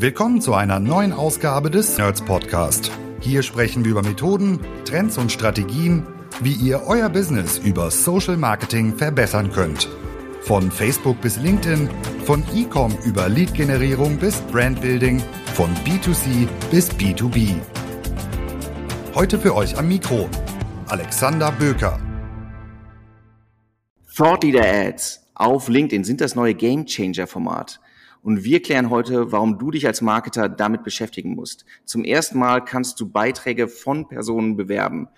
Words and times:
Willkommen 0.00 0.40
zu 0.40 0.54
einer 0.54 0.78
neuen 0.78 1.12
Ausgabe 1.12 1.72
des 1.72 1.98
Nerds 1.98 2.22
Podcast. 2.22 2.92
Hier 3.20 3.42
sprechen 3.42 3.84
wir 3.84 3.90
über 3.90 4.02
Methoden, 4.04 4.60
Trends 4.84 5.18
und 5.18 5.32
Strategien, 5.32 6.06
wie 6.40 6.52
ihr 6.52 6.84
euer 6.86 7.08
Business 7.08 7.58
über 7.58 7.90
Social 7.90 8.36
Marketing 8.36 8.94
verbessern 8.96 9.50
könnt. 9.50 9.88
Von 10.42 10.70
Facebook 10.70 11.20
bis 11.20 11.36
LinkedIn, 11.38 11.90
von 12.24 12.44
E-Com 12.54 12.96
über 13.04 13.28
Lead-Generierung 13.28 14.18
bis 14.18 14.40
Brandbuilding, 14.52 15.20
von 15.54 15.74
B2C 15.84 16.46
bis 16.70 16.92
B2B. 16.92 17.56
Heute 19.16 19.36
für 19.36 19.56
euch 19.56 19.76
am 19.76 19.88
Mikro 19.88 20.28
Alexander 20.86 21.50
Böker. 21.50 21.98
Thought 24.16 24.44
Leader 24.44 24.64
Ads 24.64 25.26
auf 25.34 25.66
LinkedIn 25.66 26.04
sind 26.04 26.20
das 26.20 26.36
neue 26.36 26.54
Game 26.54 26.86
Changer 26.86 27.26
Format. 27.26 27.80
Und 28.28 28.44
wir 28.44 28.60
klären 28.60 28.90
heute, 28.90 29.32
warum 29.32 29.58
du 29.58 29.70
dich 29.70 29.86
als 29.86 30.02
Marketer 30.02 30.50
damit 30.50 30.84
beschäftigen 30.84 31.34
musst. 31.34 31.64
Zum 31.86 32.04
ersten 32.04 32.38
Mal 32.38 32.62
kannst 32.62 33.00
du 33.00 33.08
Beiträge 33.08 33.68
von 33.68 34.06
Personen 34.06 34.54
bewerben. 34.54 35.08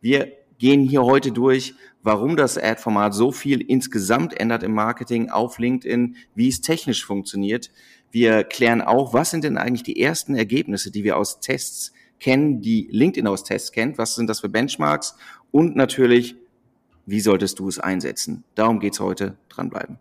Wir 0.00 0.32
gehen 0.58 0.82
hier 0.82 1.04
heute 1.04 1.30
durch, 1.30 1.76
warum 2.02 2.34
das 2.36 2.58
Ad-Format 2.58 3.14
so 3.14 3.30
viel 3.30 3.60
insgesamt 3.60 4.34
ändert 4.40 4.64
im 4.64 4.74
Marketing 4.74 5.30
auf 5.30 5.60
LinkedIn, 5.60 6.16
wie 6.34 6.48
es 6.48 6.60
technisch 6.60 7.06
funktioniert. 7.06 7.70
Wir 8.10 8.42
klären 8.42 8.82
auch, 8.82 9.14
was 9.14 9.30
sind 9.30 9.44
denn 9.44 9.58
eigentlich 9.58 9.84
die 9.84 10.02
ersten 10.02 10.34
Ergebnisse, 10.34 10.90
die 10.90 11.04
wir 11.04 11.18
aus 11.18 11.38
Tests 11.38 11.92
kennen, 12.18 12.62
die 12.62 12.88
LinkedIn 12.90 13.28
aus 13.28 13.44
Tests 13.44 13.70
kennt. 13.70 13.96
Was 13.96 14.16
sind 14.16 14.28
das 14.28 14.40
für 14.40 14.48
Benchmarks? 14.48 15.14
Und 15.52 15.76
natürlich, 15.76 16.34
wie 17.06 17.20
solltest 17.20 17.60
du 17.60 17.68
es 17.68 17.78
einsetzen? 17.78 18.42
Darum 18.56 18.80
geht's 18.80 18.98
heute. 18.98 19.36
Dranbleiben. 19.50 20.00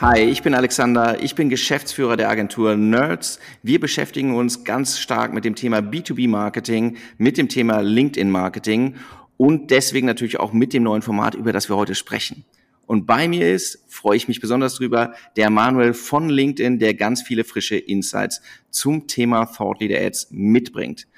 Hi, 0.00 0.20
ich 0.20 0.42
bin 0.42 0.54
Alexander, 0.54 1.22
ich 1.22 1.34
bin 1.34 1.50
Geschäftsführer 1.50 2.16
der 2.16 2.30
Agentur 2.30 2.74
Nerds. 2.74 3.38
Wir 3.62 3.78
beschäftigen 3.78 4.34
uns 4.34 4.64
ganz 4.64 4.98
stark 4.98 5.34
mit 5.34 5.44
dem 5.44 5.56
Thema 5.56 5.80
B2B-Marketing, 5.80 6.96
mit 7.18 7.36
dem 7.36 7.50
Thema 7.50 7.82
LinkedIn-Marketing 7.82 8.94
und 9.36 9.70
deswegen 9.70 10.06
natürlich 10.06 10.40
auch 10.40 10.54
mit 10.54 10.72
dem 10.72 10.84
neuen 10.84 11.02
Format, 11.02 11.34
über 11.34 11.52
das 11.52 11.68
wir 11.68 11.76
heute 11.76 11.94
sprechen. 11.94 12.46
Und 12.86 13.04
bei 13.04 13.28
mir 13.28 13.52
ist, 13.52 13.84
freue 13.88 14.16
ich 14.16 14.26
mich 14.26 14.40
besonders 14.40 14.76
drüber, 14.76 15.12
der 15.36 15.50
Manuel 15.50 15.92
von 15.92 16.30
LinkedIn, 16.30 16.78
der 16.78 16.94
ganz 16.94 17.20
viele 17.20 17.44
frische 17.44 17.76
Insights 17.76 18.40
zum 18.70 19.06
Thema 19.06 19.44
Thought 19.44 19.82
Leader 19.82 20.00
Ads 20.00 20.28
mitbringt. 20.30 21.08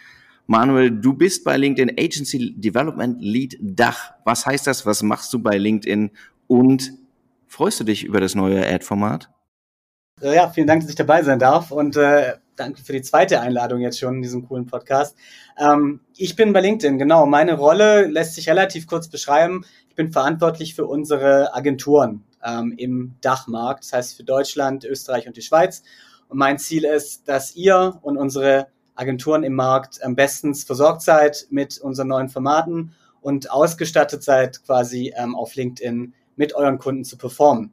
Manuel, 0.48 0.90
du 0.90 1.12
bist 1.12 1.44
bei 1.44 1.56
LinkedIn 1.56 1.96
Agency 1.96 2.52
Development 2.56 3.22
Lead 3.22 3.56
Dach. 3.60 4.10
Was 4.24 4.44
heißt 4.44 4.66
das? 4.66 4.84
Was 4.86 5.04
machst 5.04 5.32
du 5.32 5.38
bei 5.38 5.56
LinkedIn? 5.56 6.10
Und 6.48 7.01
Freust 7.52 7.78
du 7.80 7.84
dich 7.84 8.04
über 8.04 8.18
das 8.18 8.34
neue 8.34 8.66
Ad-Format? 8.66 9.28
Äh, 10.22 10.36
ja, 10.36 10.48
vielen 10.48 10.66
Dank, 10.66 10.80
dass 10.80 10.88
ich 10.88 10.96
dabei 10.96 11.22
sein 11.22 11.38
darf 11.38 11.70
und 11.70 11.98
äh, 11.98 12.36
danke 12.56 12.82
für 12.82 12.94
die 12.94 13.02
zweite 13.02 13.42
Einladung 13.42 13.80
jetzt 13.80 13.98
schon 13.98 14.14
in 14.14 14.22
diesem 14.22 14.48
coolen 14.48 14.64
Podcast. 14.64 15.18
Ähm, 15.58 16.00
ich 16.16 16.34
bin 16.34 16.54
bei 16.54 16.62
LinkedIn, 16.62 16.96
genau. 16.96 17.26
Meine 17.26 17.58
Rolle 17.58 18.06
lässt 18.06 18.36
sich 18.36 18.48
relativ 18.48 18.86
kurz 18.86 19.08
beschreiben. 19.08 19.66
Ich 19.90 19.94
bin 19.94 20.12
verantwortlich 20.12 20.74
für 20.74 20.86
unsere 20.86 21.54
Agenturen 21.54 22.24
ähm, 22.42 22.72
im 22.78 23.16
Dachmarkt, 23.20 23.84
das 23.84 23.92
heißt 23.92 24.16
für 24.16 24.24
Deutschland, 24.24 24.86
Österreich 24.86 25.26
und 25.26 25.36
die 25.36 25.42
Schweiz. 25.42 25.82
Und 26.28 26.38
mein 26.38 26.58
Ziel 26.58 26.86
ist, 26.86 27.28
dass 27.28 27.54
ihr 27.54 27.98
und 28.00 28.16
unsere 28.16 28.68
Agenturen 28.94 29.42
im 29.42 29.52
Markt 29.52 30.02
am 30.02 30.16
besten 30.16 30.54
versorgt 30.54 31.02
seid 31.02 31.48
mit 31.50 31.76
unseren 31.76 32.08
neuen 32.08 32.30
Formaten 32.30 32.94
und 33.20 33.50
ausgestattet 33.50 34.22
seid 34.22 34.64
quasi 34.64 35.12
ähm, 35.14 35.34
auf 35.34 35.54
LinkedIn 35.54 36.14
mit 36.36 36.54
euren 36.54 36.78
Kunden 36.78 37.04
zu 37.04 37.16
performen. 37.16 37.72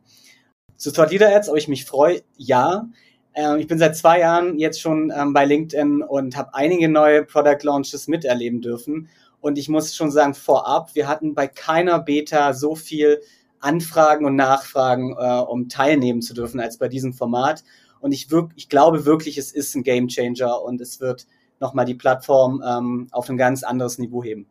Zu 0.76 0.92
Thought 0.92 1.12
Leader 1.12 1.36
Ads, 1.36 1.50
ob 1.50 1.58
ich 1.58 1.68
mich 1.68 1.86
freue, 1.86 2.22
ja. 2.38 2.88
Ähm, 3.34 3.58
ich 3.60 3.68
bin 3.68 3.78
seit 3.78 3.98
zwei 3.98 4.20
Jahren 4.20 4.58
jetzt 4.58 4.82
schon 4.82 5.12
ähm, 5.16 5.34
bei 5.34 5.46
LinkedIn 5.46 6.02
und 6.04 6.38
habe 6.38 6.54
einige 6.54 6.90
neue 6.90 7.24
Product 7.26 7.64
Launches 7.64 8.08
miterleben 8.08 8.62
dürfen. 8.62 9.10
Und 9.42 9.58
ich 9.58 9.70
muss 9.70 9.96
schon 9.96 10.12
sagen, 10.12 10.34
vorab, 10.34 10.96
wir 10.96 11.08
hatten 11.08 11.34
bei 11.34 11.48
keiner 11.48 12.00
Beta 12.00 12.54
so 12.54 12.76
viel 12.76 13.22
Anfragen 13.60 14.26
und 14.26 14.36
Nachfragen, 14.36 15.16
äh, 15.18 15.40
um 15.40 15.70
teilnehmen 15.70 16.22
zu 16.22 16.34
dürfen, 16.34 16.60
als 16.60 16.78
bei 16.78 16.88
diesem 16.88 17.14
Format. 17.14 17.64
Und 18.00 18.12
ich, 18.12 18.32
wirk 18.32 18.52
ich 18.56 18.70
glaube 18.70 19.06
wirklich, 19.06 19.38
es 19.38 19.52
ist 19.52 19.76
ein 19.76 19.84
Game 19.84 20.08
Changer 20.08 20.62
und 20.62 20.80
es 20.82 21.00
wird 21.00 21.28
nochmal 21.60 21.86
die 21.86 21.96
Plattform 21.96 22.64
ähm, 22.66 23.08
auf 23.12 23.30
ein 23.30 23.38
ganz 23.38 23.64
anderes 23.64 23.98
Niveau 23.98 24.24
heben. 24.24 24.48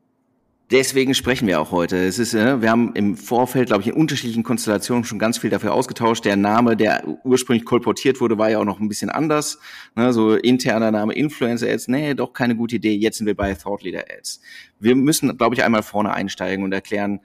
Deswegen 0.71 1.15
sprechen 1.15 1.49
wir 1.49 1.63
auch 1.63 1.71
heute. 1.71 1.97
Es 1.97 2.19
ist, 2.19 2.35
äh, 2.35 2.61
wir 2.61 2.71
haben 2.71 2.93
im 2.95 3.17
Vorfeld, 3.17 3.69
glaube 3.69 3.81
ich, 3.81 3.89
in 3.89 3.95
unterschiedlichen 3.95 4.43
Konstellationen 4.43 5.03
schon 5.03 5.19
ganz 5.19 5.39
viel 5.39 5.49
dafür 5.49 5.73
ausgetauscht. 5.73 6.27
Der 6.27 6.37
Name, 6.37 6.77
der 6.77 7.05
ursprünglich 7.25 7.65
kolportiert 7.65 8.21
wurde, 8.21 8.37
war 8.37 8.51
ja 8.51 8.59
auch 8.59 8.67
noch 8.67 8.79
ein 8.79 8.89
bisschen 8.89 9.09
anders. 9.09 9.59
Ne, 9.97 10.13
so 10.13 10.35
interner 10.35 10.91
Name 10.91 11.15
Influencer 11.15 11.69
Ads, 11.71 11.89
nee, 11.89 12.13
doch 12.13 12.35
keine 12.35 12.55
gute 12.55 12.77
Idee. 12.77 12.95
Jetzt 12.95 13.17
sind 13.17 13.27
wir 13.27 13.35
bei 13.35 13.55
Thought 13.55 13.83
Leader 13.83 14.05
Ads. 14.15 14.43
Wir 14.79 14.95
müssen, 14.95 15.35
glaube 15.39 15.55
ich, 15.55 15.65
einmal 15.65 15.83
vorne 15.83 16.13
einsteigen 16.13 16.63
und 16.63 16.73
erklären, 16.73 17.21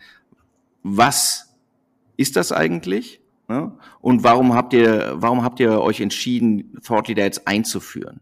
was 0.81 1.53
ist 2.15 2.37
das 2.37 2.53
eigentlich? 2.53 3.19
Ne? 3.49 3.77
Und 3.99 4.23
warum 4.23 4.53
habt 4.53 4.71
ihr, 4.71 5.15
warum 5.15 5.43
habt 5.43 5.59
ihr 5.59 5.81
euch 5.81 5.99
entschieden, 5.99 6.79
Thought 6.81 7.09
Leader 7.09 7.25
Ads 7.25 7.45
einzuführen? 7.45 8.21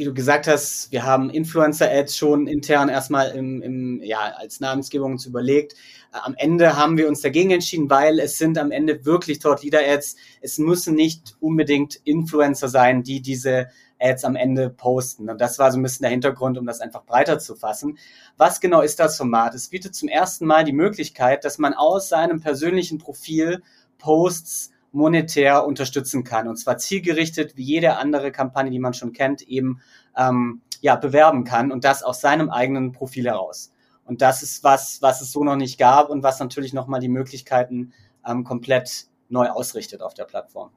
Wie 0.00 0.04
du 0.06 0.14
gesagt 0.14 0.46
hast, 0.46 0.90
wir 0.92 1.04
haben 1.04 1.28
Influencer-Ads 1.28 2.16
schon 2.16 2.46
intern 2.46 2.88
erstmal 2.88 3.32
im, 3.32 3.60
im, 3.60 4.00
ja, 4.02 4.32
als 4.38 4.58
Namensgebung 4.58 5.12
uns 5.12 5.26
überlegt. 5.26 5.74
Äh, 6.14 6.20
am 6.22 6.34
Ende 6.38 6.74
haben 6.74 6.96
wir 6.96 7.06
uns 7.06 7.20
dagegen 7.20 7.50
entschieden, 7.50 7.90
weil 7.90 8.18
es 8.18 8.38
sind 8.38 8.56
am 8.56 8.70
Ende 8.70 9.04
wirklich 9.04 9.40
Thought 9.40 9.62
Leader 9.62 9.80
Ads. 9.86 10.16
Es 10.40 10.56
müssen 10.56 10.94
nicht 10.94 11.36
unbedingt 11.38 11.96
Influencer 12.04 12.70
sein, 12.70 13.02
die 13.02 13.20
diese 13.20 13.68
Ads 14.00 14.24
am 14.24 14.36
Ende 14.36 14.70
posten. 14.70 15.28
Und 15.28 15.38
das 15.38 15.58
war 15.58 15.70
so 15.70 15.78
ein 15.78 15.82
bisschen 15.82 16.04
der 16.04 16.12
Hintergrund, 16.12 16.56
um 16.56 16.64
das 16.64 16.80
einfach 16.80 17.04
breiter 17.04 17.38
zu 17.38 17.54
fassen. 17.54 17.98
Was 18.38 18.58
genau 18.58 18.80
ist 18.80 19.00
das 19.00 19.18
Format? 19.18 19.54
Es 19.54 19.68
bietet 19.68 19.94
zum 19.94 20.08
ersten 20.08 20.46
Mal 20.46 20.64
die 20.64 20.72
Möglichkeit, 20.72 21.44
dass 21.44 21.58
man 21.58 21.74
aus 21.74 22.08
seinem 22.08 22.40
persönlichen 22.40 22.96
Profil 22.96 23.62
Posts 23.98 24.72
monetär 24.92 25.66
unterstützen 25.66 26.24
kann. 26.24 26.48
Und 26.48 26.56
zwar 26.56 26.78
zielgerichtet, 26.78 27.56
wie 27.56 27.62
jede 27.62 27.96
andere 27.96 28.32
Kampagne, 28.32 28.70
die 28.70 28.78
man 28.78 28.94
schon 28.94 29.12
kennt, 29.12 29.42
eben 29.42 29.80
ähm, 30.16 30.62
ja, 30.80 30.96
bewerben 30.96 31.44
kann 31.44 31.70
und 31.70 31.84
das 31.84 32.02
aus 32.02 32.20
seinem 32.20 32.50
eigenen 32.50 32.92
Profil 32.92 33.26
heraus. 33.26 33.72
Und 34.04 34.22
das 34.22 34.42
ist 34.42 34.64
was, 34.64 35.00
was 35.02 35.20
es 35.20 35.30
so 35.30 35.44
noch 35.44 35.56
nicht 35.56 35.78
gab 35.78 36.10
und 36.10 36.22
was 36.22 36.40
natürlich 36.40 36.72
nochmal 36.72 37.00
die 37.00 37.08
Möglichkeiten 37.08 37.92
ähm, 38.26 38.44
komplett 38.44 39.06
neu 39.28 39.48
ausrichtet 39.48 40.02
auf 40.02 40.14
der 40.14 40.24
Plattform. 40.24 40.70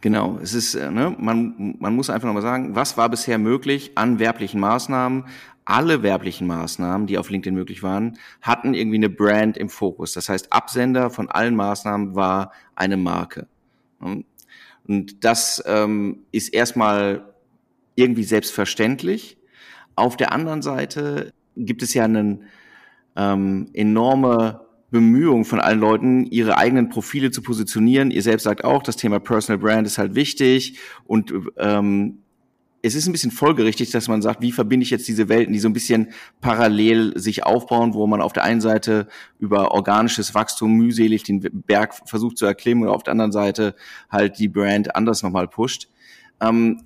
Genau, 0.00 0.38
es 0.42 0.54
ist, 0.54 0.74
äh, 0.74 0.90
ne, 0.90 1.14
man, 1.18 1.76
man 1.78 1.94
muss 1.94 2.10
einfach 2.10 2.26
nochmal 2.26 2.42
sagen, 2.42 2.74
was 2.74 2.96
war 2.96 3.08
bisher 3.08 3.38
möglich 3.38 3.92
an 3.94 4.18
werblichen 4.18 4.60
Maßnahmen? 4.60 5.26
Alle 5.72 6.02
werblichen 6.02 6.46
Maßnahmen, 6.46 7.06
die 7.06 7.16
auf 7.16 7.30
LinkedIn 7.30 7.54
möglich 7.54 7.82
waren, 7.82 8.18
hatten 8.42 8.74
irgendwie 8.74 8.98
eine 8.98 9.08
Brand 9.08 9.56
im 9.56 9.70
Fokus. 9.70 10.12
Das 10.12 10.28
heißt, 10.28 10.52
Absender 10.52 11.08
von 11.08 11.30
allen 11.30 11.56
Maßnahmen 11.56 12.14
war 12.14 12.52
eine 12.74 12.98
Marke. 12.98 13.46
Und 13.98 15.24
das 15.24 15.62
ähm, 15.66 16.24
ist 16.30 16.52
erstmal 16.52 17.24
irgendwie 17.94 18.24
selbstverständlich. 18.24 19.38
Auf 19.96 20.18
der 20.18 20.32
anderen 20.32 20.60
Seite 20.60 21.32
gibt 21.56 21.82
es 21.82 21.94
ja 21.94 22.04
einen 22.04 22.44
ähm, 23.16 23.70
enorme 23.72 24.60
Bemühung 24.90 25.46
von 25.46 25.58
allen 25.58 25.80
Leuten, 25.80 26.26
ihre 26.26 26.58
eigenen 26.58 26.90
Profile 26.90 27.30
zu 27.30 27.40
positionieren. 27.40 28.10
Ihr 28.10 28.22
selbst 28.22 28.44
sagt 28.44 28.62
auch, 28.62 28.82
das 28.82 28.96
Thema 28.96 29.20
Personal 29.20 29.58
Brand 29.58 29.86
ist 29.86 29.96
halt 29.96 30.14
wichtig 30.14 30.78
und 31.06 31.32
ähm, 31.56 32.21
es 32.84 32.96
ist 32.96 33.06
ein 33.06 33.12
bisschen 33.12 33.30
folgerichtig, 33.30 33.92
dass 33.92 34.08
man 34.08 34.22
sagt, 34.22 34.42
wie 34.42 34.50
verbinde 34.50 34.82
ich 34.82 34.90
jetzt 34.90 35.06
diese 35.06 35.28
Welten, 35.28 35.52
die 35.52 35.60
so 35.60 35.68
ein 35.68 35.72
bisschen 35.72 36.12
parallel 36.40 37.16
sich 37.16 37.44
aufbauen, 37.44 37.94
wo 37.94 38.08
man 38.08 38.20
auf 38.20 38.32
der 38.32 38.42
einen 38.42 38.60
Seite 38.60 39.06
über 39.38 39.70
organisches 39.70 40.34
Wachstum 40.34 40.72
mühselig 40.72 41.22
den 41.22 41.40
Berg 41.40 41.94
versucht 42.08 42.38
zu 42.38 42.44
erklimmen 42.44 42.84
und 42.84 42.94
auf 42.94 43.04
der 43.04 43.12
anderen 43.12 43.30
Seite 43.30 43.76
halt 44.10 44.38
die 44.40 44.48
Brand 44.48 44.96
anders 44.96 45.22
nochmal 45.22 45.46
pusht. 45.46 45.88
Ähm, 46.40 46.82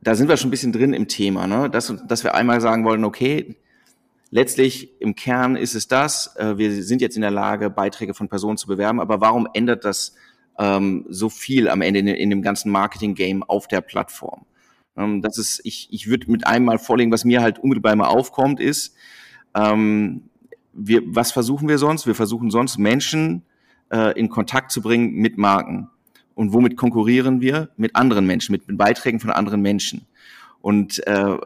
da 0.00 0.14
sind 0.14 0.28
wir 0.28 0.38
schon 0.38 0.48
ein 0.48 0.50
bisschen 0.50 0.72
drin 0.72 0.94
im 0.94 1.06
Thema, 1.06 1.46
ne? 1.46 1.68
dass, 1.68 1.94
dass 2.06 2.24
wir 2.24 2.34
einmal 2.34 2.62
sagen 2.62 2.84
wollen, 2.84 3.04
okay, 3.04 3.56
letztlich 4.30 5.00
im 5.00 5.14
Kern 5.14 5.56
ist 5.56 5.74
es 5.74 5.86
das, 5.86 6.34
äh, 6.36 6.56
wir 6.56 6.82
sind 6.82 7.02
jetzt 7.02 7.16
in 7.16 7.22
der 7.22 7.30
Lage, 7.30 7.68
Beiträge 7.68 8.14
von 8.14 8.28
Personen 8.28 8.56
zu 8.56 8.66
bewerben, 8.66 9.00
aber 9.00 9.20
warum 9.20 9.46
ändert 9.52 9.84
das 9.84 10.14
ähm, 10.58 11.04
so 11.10 11.28
viel 11.28 11.68
am 11.68 11.82
Ende 11.82 12.00
in, 12.00 12.06
in 12.08 12.30
dem 12.30 12.42
ganzen 12.42 12.70
Marketing-Game 12.72 13.42
auf 13.42 13.68
der 13.68 13.82
Plattform? 13.82 14.46
Ähm, 14.96 15.22
das 15.22 15.38
ist, 15.38 15.60
ich, 15.64 15.88
ich 15.90 16.08
würde 16.08 16.30
mit 16.30 16.46
einem 16.46 16.64
mal 16.64 16.78
vorlegen, 16.78 17.12
was 17.12 17.24
mir 17.24 17.42
halt 17.42 17.58
unmittelbar 17.58 17.96
mal 17.96 18.08
aufkommt, 18.08 18.60
ist, 18.60 18.94
ähm, 19.54 20.22
wir, 20.72 21.02
was 21.06 21.32
versuchen 21.32 21.68
wir 21.68 21.78
sonst? 21.78 22.06
Wir 22.06 22.14
versuchen 22.14 22.50
sonst 22.50 22.78
Menschen 22.78 23.42
äh, 23.92 24.18
in 24.18 24.28
Kontakt 24.28 24.72
zu 24.72 24.82
bringen 24.82 25.14
mit 25.14 25.38
Marken. 25.38 25.88
Und 26.34 26.52
womit 26.52 26.76
konkurrieren 26.76 27.40
wir? 27.40 27.70
Mit 27.76 27.94
anderen 27.94 28.26
Menschen, 28.26 28.52
mit, 28.52 28.66
mit 28.66 28.76
Beiträgen 28.76 29.20
von 29.20 29.30
anderen 29.30 29.62
Menschen. 29.62 30.06
Und 30.60 31.06
äh, 31.06 31.36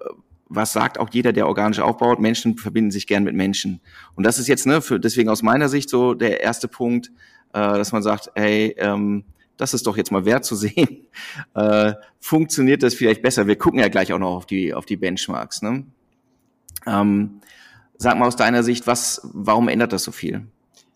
was 0.48 0.72
sagt 0.72 0.98
auch 0.98 1.10
jeder, 1.12 1.32
der 1.32 1.46
organisch 1.46 1.80
aufbaut, 1.80 2.20
Menschen 2.20 2.56
verbinden 2.56 2.90
sich 2.90 3.06
gern 3.06 3.24
mit 3.24 3.34
Menschen. 3.34 3.80
Und 4.14 4.24
das 4.24 4.38
ist 4.38 4.48
jetzt, 4.48 4.66
ne, 4.66 4.80
für, 4.80 4.98
deswegen 4.98 5.28
aus 5.28 5.42
meiner 5.42 5.68
Sicht 5.68 5.90
so 5.90 6.14
der 6.14 6.40
erste 6.40 6.68
Punkt, 6.68 7.08
äh, 7.52 7.60
dass 7.60 7.92
man 7.92 8.02
sagt, 8.02 8.30
hey, 8.34 8.74
ähm, 8.78 9.24
das 9.58 9.74
ist 9.74 9.86
doch 9.86 9.98
jetzt 9.98 10.10
mal 10.10 10.24
wert 10.24 10.46
zu 10.46 10.56
sehen, 10.56 11.06
äh, 11.54 11.92
funktioniert 12.18 12.82
das 12.82 12.94
vielleicht 12.94 13.20
besser. 13.20 13.46
Wir 13.46 13.58
gucken 13.58 13.80
ja 13.80 13.88
gleich 13.88 14.12
auch 14.14 14.18
noch 14.18 14.34
auf 14.34 14.46
die, 14.46 14.72
auf 14.72 14.86
die 14.86 14.96
Benchmarks. 14.96 15.60
Ne? 15.60 15.84
Ähm, 16.86 17.40
sag 17.98 18.16
mal 18.16 18.26
aus 18.26 18.36
deiner 18.36 18.62
Sicht, 18.62 18.86
was, 18.86 19.20
warum 19.34 19.68
ändert 19.68 19.92
das 19.92 20.04
so 20.04 20.12
viel? 20.12 20.46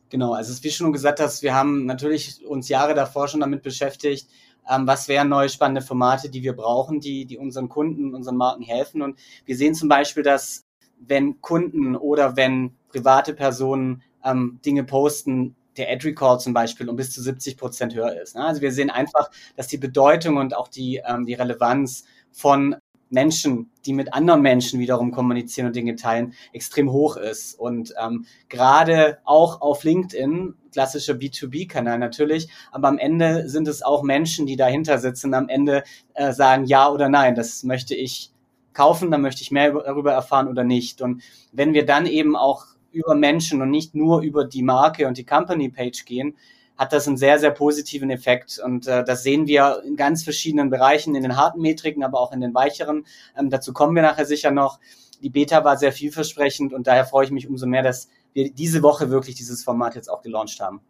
Genau, 0.09 0.33
also 0.35 0.63
wie 0.63 0.71
schon 0.71 0.93
gesagt 0.93 1.21
hast, 1.21 1.43
wir 1.43 1.55
haben 1.55 1.87
natürlich 1.87 2.45
uns 2.47 2.69
Jahre 2.69 2.95
davor 2.95 3.29
schon 3.29 3.41
damit 3.41 3.63
beschäftigt, 3.63 4.29
ähm, 4.71 4.87
was 4.87 5.09
wären 5.09 5.29
neue 5.29 5.49
spannende 5.49 5.83
Formate, 5.83 6.31
die 6.31 6.43
wir 6.43 6.55
brauchen, 6.55 7.01
die, 7.01 7.25
die 7.25 7.39
unseren 7.39 7.69
Kunden, 7.69 8.15
unseren 8.15 8.37
Marken 8.37 8.63
helfen. 8.63 9.03
Und 9.03 9.19
wir 9.45 9.57
sehen 9.57 9.75
zum 9.75 9.89
Beispiel, 9.89 10.23
dass 10.23 10.65
wenn 11.01 11.41
Kunden 11.41 11.97
oder 11.97 12.37
wenn 12.37 12.75
private 12.89 13.35
Personen 13.35 14.03
ähm, 14.25 14.61
Dinge 14.65 14.85
posten, 14.85 15.57
der 15.77 15.91
Ad 15.91 16.07
Recall 16.07 16.41
zum 16.41 16.53
Beispiel 16.53 16.89
um 16.89 16.97
bis 16.97 17.11
zu 17.13 17.23
70 17.23 17.57
Prozent 17.57 17.95
höher 17.95 18.21
ist. 18.21 18.37
Ne? 18.37 18.45
Also 18.45 18.61
wir 18.61 18.73
sehen 18.73 18.91
einfach, 18.91 19.31
dass 19.57 19.69
die 19.69 19.79
Bedeutung 19.79 20.37
und 20.37 20.57
auch 20.57 20.69
die, 20.69 21.03
ähm, 21.07 21.27
die 21.27 21.35
Relevanz 21.35 22.05
von 22.31 22.77
Menschen, 23.13 23.71
die 23.85 23.93
mit 23.93 24.15
anderen 24.15 24.41
Menschen 24.41 24.81
wiederum 24.81 25.13
kommunizieren 25.13 25.67
und 25.67 25.77
Dinge 25.77 25.97
teilen, 25.97 26.33
extrem 26.53 26.91
hoch 26.91 27.17
ist. 27.17 27.59
Und 27.59 27.95
ähm, 28.03 28.25
gerade 28.49 29.19
auch 29.25 29.61
auf 29.61 29.85
LinkedIn, 29.85 30.55
klassischer 30.73 31.13
B2B-Kanal 31.13 31.99
natürlich, 31.99 32.49
aber 32.73 32.89
am 32.89 32.99
Ende 32.99 33.49
sind 33.49 33.69
es 33.69 33.83
auch 33.83 34.03
Menschen, 34.03 34.47
die 34.47 34.57
dahinter 34.57 34.99
sitzen, 34.99 35.35
am 35.35 35.51
Ende 35.51 35.85
äh, 36.15 36.33
sagen 36.33 36.65
ja 36.65 36.91
oder 36.91 37.11
nein, 37.11 37.35
das 37.35 37.63
möchte 37.65 37.95
ich 37.95 38.33
kaufen, 38.73 39.11
dann 39.11 39.21
möchte 39.21 39.43
ich 39.43 39.51
mehr 39.51 39.73
darüber 39.73 40.13
erfahren 40.13 40.49
oder 40.49 40.65
nicht. 40.65 41.03
Und 41.03 41.23
wenn 41.53 41.75
wir 41.75 41.85
dann 41.85 42.07
eben 42.07 42.35
auch 42.35 42.65
über 42.93 43.15
Menschen 43.15 43.63
und 43.63 43.71
nicht 43.71 43.95
nur 43.95 44.21
über 44.21 44.45
die 44.45 44.63
Marke 44.63 45.07
und 45.09 45.19
die 45.19 45.25
Company-Page 45.25 46.05
gehen, 46.05 46.37
hat 46.77 46.93
das 46.93 47.07
einen 47.07 47.17
sehr, 47.17 47.39
sehr 47.39 47.51
positiven 47.51 48.11
Effekt. 48.11 48.61
Und 48.65 48.87
äh, 48.87 49.05
das 49.05 49.23
sehen 49.23 49.47
wir 49.47 49.83
in 49.87 49.97
ganz 49.97 50.25
verschiedenen 50.25 50.71
Bereichen, 50.71 51.15
in 51.15 51.23
den 51.23 51.37
harten 51.37 51.61
Metriken, 51.61 52.03
aber 52.03 52.21
auch 52.21 52.33
in 52.33 52.41
den 52.41 52.55
weicheren. 52.55 53.05
Ähm, 53.39 53.51
dazu 53.51 53.73
kommen 53.73 53.95
wir 53.95 54.03
nachher 54.03 54.27
sicher 54.27 54.51
noch. 54.51 54.79
Die 55.23 55.31
Beta 55.31 55.65
war 55.65 55.77
sehr 55.77 55.93
vielversprechend 55.93 56.73
und 56.73 56.87
daher 56.87 57.05
freue 57.05 57.27
ich 57.27 57.31
mich 57.31 57.49
umso 57.49 57.67
mehr, 57.67 57.83
dass 57.83 58.09
wir 58.33 58.51
diese 58.53 58.83
Woche 58.83 59.11
wirklich 59.11 59.37
dieses 59.37 59.63
Format 59.63 59.95
jetzt 59.95 60.09
auch 60.09 60.23
gelauncht 60.23 60.61
haben. 60.61 60.81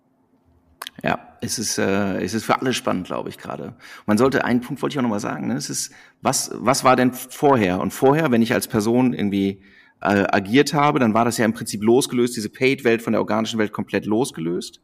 Ja, 1.03 1.19
es 1.41 1.59
ist, 1.59 1.79
äh, 1.79 2.23
es 2.23 2.35
ist 2.35 2.45
für 2.45 2.61
alle 2.61 2.73
spannend, 2.73 3.07
glaube 3.07 3.29
ich, 3.29 3.39
gerade. 3.39 3.75
Man 4.07 4.19
sollte, 4.19 4.45
einen 4.45 4.61
Punkt 4.61 4.83
wollte 4.83 4.95
ich 4.95 4.99
auch 4.99 5.03
nochmal 5.03 5.21
sagen, 5.21 5.49
ne? 5.49 5.55
es 5.55 5.71
ist, 5.71 5.93
was, 6.21 6.51
was 6.55 6.85
war 6.85 6.97
denn 6.97 7.13
vorher? 7.13 7.81
Und 7.81 7.93
vorher, 7.93 8.31
wenn 8.31 8.43
ich 8.43 8.53
als 8.53 8.69
Person 8.69 9.13
irgendwie 9.13 9.63
äh, 10.03 10.27
agiert 10.31 10.75
habe, 10.75 10.99
dann 10.99 11.15
war 11.15 11.25
das 11.25 11.39
ja 11.39 11.45
im 11.45 11.53
Prinzip 11.53 11.83
losgelöst, 11.83 12.37
diese 12.37 12.49
Paid-Welt 12.49 13.03
von 13.03 13.13
der 13.13 13.21
organischen 13.21 13.59
Welt 13.59 13.73
komplett 13.73 14.07
losgelöst. 14.07 14.81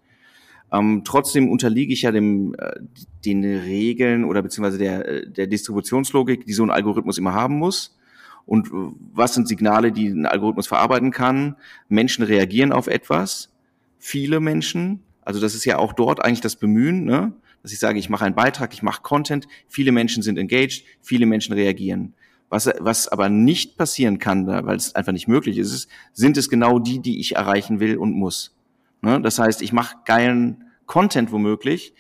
Ähm, 0.73 1.03
trotzdem 1.05 1.51
unterliege 1.51 1.93
ich 1.93 2.03
ja 2.03 2.13
dem, 2.13 2.55
äh, 2.59 2.81
den 3.25 3.45
Regeln 3.45 4.25
oder 4.25 4.43
beziehungsweise 4.43 4.79
der, 4.79 5.09
äh, 5.09 5.31
der 5.31 5.47
Distributionslogik, 5.47 6.45
die 6.45 6.53
so 6.53 6.63
ein 6.63 6.71
Algorithmus 6.71 7.19
immer 7.19 7.33
haben 7.33 7.57
muss. 7.57 7.97
Und 8.45 8.69
äh, 8.69 8.71
was 9.13 9.35
sind 9.35 9.49
Signale, 9.49 9.93
die 9.93 10.09
ein 10.09 10.27
Algorithmus 10.27 10.67
verarbeiten 10.67 11.11
kann? 11.11 11.57
Menschen 11.89 12.25
reagieren 12.25 12.73
auf 12.73 12.87
etwas. 12.87 13.55
Viele 13.99 14.41
Menschen. 14.41 15.03
Also 15.23 15.41
das 15.41 15.55
ist 15.55 15.65
ja 15.65 15.79
auch 15.79 15.93
dort 15.93 16.25
eigentlich 16.25 16.41
das 16.41 16.57
Bemühen, 16.57 17.05
ne? 17.05 17.33
dass 17.63 17.73
ich 17.73 17.79
sage, 17.79 17.99
ich 17.99 18.09
mache 18.09 18.25
einen 18.25 18.35
Beitrag, 18.35 18.73
ich 18.73 18.83
mache 18.83 19.03
Content. 19.03 19.49
Viele 19.69 19.93
Menschen 19.93 20.23
sind 20.23 20.39
engaged, 20.39 20.85
viele 21.01 21.27
Menschen 21.27 21.55
reagieren. 21.55 22.15
Was, 22.51 22.71
was 22.79 23.09
aber 23.09 23.29
nicht 23.29 23.77
passieren 23.77 24.19
kann, 24.19 24.47
weil 24.47 24.77
es 24.77 24.95
einfach 24.95 25.13
nicht 25.13 25.29
möglich 25.29 25.59
ist, 25.59 25.89
sind 26.13 26.37
es 26.39 26.49
genau 26.49 26.79
die, 26.79 27.01
die 27.01 27.21
ich 27.21 27.37
erreichen 27.37 27.79
will 27.79 27.99
und 27.99 28.13
muss. 28.13 28.57
Ne? 29.03 29.21
Das 29.21 29.39
heißt, 29.39 29.61
ich 29.61 29.73
mache 29.73 29.97
geilen 30.07 30.65
Content 30.87 31.31
womöglich, 31.31 31.95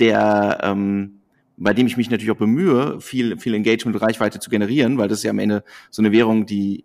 der 0.00 0.58
ähm, 0.62 1.20
bei 1.56 1.74
dem 1.74 1.86
ich 1.86 1.96
mich 1.96 2.10
natürlich 2.10 2.32
auch 2.32 2.36
bemühe, 2.36 3.00
viel, 3.00 3.38
viel 3.38 3.54
Engagement 3.54 3.94
und 3.96 4.02
Reichweite 4.02 4.40
zu 4.40 4.50
generieren, 4.50 4.98
weil 4.98 5.08
das 5.08 5.18
ist 5.18 5.24
ja 5.24 5.30
am 5.30 5.38
Ende 5.38 5.62
so 5.90 6.02
eine 6.02 6.10
Währung, 6.10 6.46
die 6.46 6.84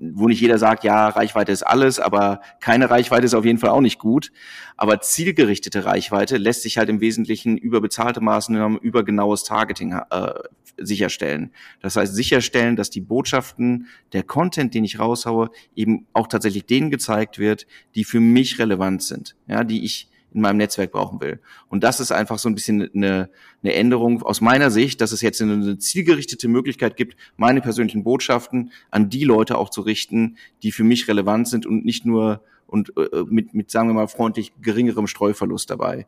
wo 0.00 0.28
nicht 0.28 0.40
jeder 0.40 0.56
sagt, 0.56 0.82
ja, 0.82 1.08
Reichweite 1.08 1.52
ist 1.52 1.62
alles, 1.62 2.00
aber 2.00 2.40
keine 2.60 2.88
Reichweite 2.88 3.26
ist 3.26 3.34
auf 3.34 3.44
jeden 3.44 3.58
Fall 3.58 3.68
auch 3.68 3.82
nicht 3.82 3.98
gut. 3.98 4.32
Aber 4.78 5.00
zielgerichtete 5.00 5.84
Reichweite 5.84 6.38
lässt 6.38 6.62
sich 6.62 6.78
halt 6.78 6.88
im 6.88 7.02
Wesentlichen 7.02 7.58
über 7.58 7.82
bezahlte 7.82 8.22
Maßnahmen, 8.22 8.78
über 8.78 9.04
genaues 9.04 9.44
Targeting 9.44 9.92
äh, 9.92 10.32
sicherstellen. 10.80 11.52
Das 11.80 11.96
heißt, 11.96 12.14
sicherstellen, 12.14 12.76
dass 12.76 12.90
die 12.90 13.00
Botschaften, 13.00 13.86
der 14.12 14.22
Content, 14.22 14.74
den 14.74 14.84
ich 14.84 14.98
raushaue, 14.98 15.50
eben 15.74 16.06
auch 16.12 16.26
tatsächlich 16.26 16.66
denen 16.66 16.90
gezeigt 16.90 17.38
wird, 17.38 17.66
die 17.94 18.04
für 18.04 18.20
mich 18.20 18.58
relevant 18.58 19.02
sind, 19.02 19.36
ja, 19.46 19.64
die 19.64 19.84
ich 19.84 20.08
in 20.32 20.42
meinem 20.42 20.58
Netzwerk 20.58 20.92
brauchen 20.92 21.20
will. 21.20 21.40
Und 21.68 21.82
das 21.82 22.00
ist 22.00 22.12
einfach 22.12 22.38
so 22.38 22.48
ein 22.48 22.54
bisschen 22.54 22.88
eine, 22.94 23.30
eine 23.62 23.74
Änderung 23.74 24.22
aus 24.22 24.40
meiner 24.40 24.70
Sicht, 24.70 25.00
dass 25.00 25.12
es 25.12 25.22
jetzt 25.22 25.42
eine 25.42 25.78
zielgerichtete 25.78 26.48
Möglichkeit 26.48 26.96
gibt, 26.96 27.16
meine 27.36 27.60
persönlichen 27.60 28.04
Botschaften 28.04 28.70
an 28.90 29.10
die 29.10 29.24
Leute 29.24 29.58
auch 29.58 29.70
zu 29.70 29.80
richten, 29.80 30.36
die 30.62 30.72
für 30.72 30.84
mich 30.84 31.08
relevant 31.08 31.48
sind 31.48 31.66
und 31.66 31.84
nicht 31.84 32.06
nur 32.06 32.42
und 32.66 32.92
äh, 32.96 33.24
mit, 33.26 33.52
mit, 33.52 33.70
sagen 33.70 33.88
wir 33.88 33.94
mal, 33.94 34.06
freundlich 34.06 34.52
geringerem 34.62 35.08
Streuverlust 35.08 35.70
dabei. 35.70 36.06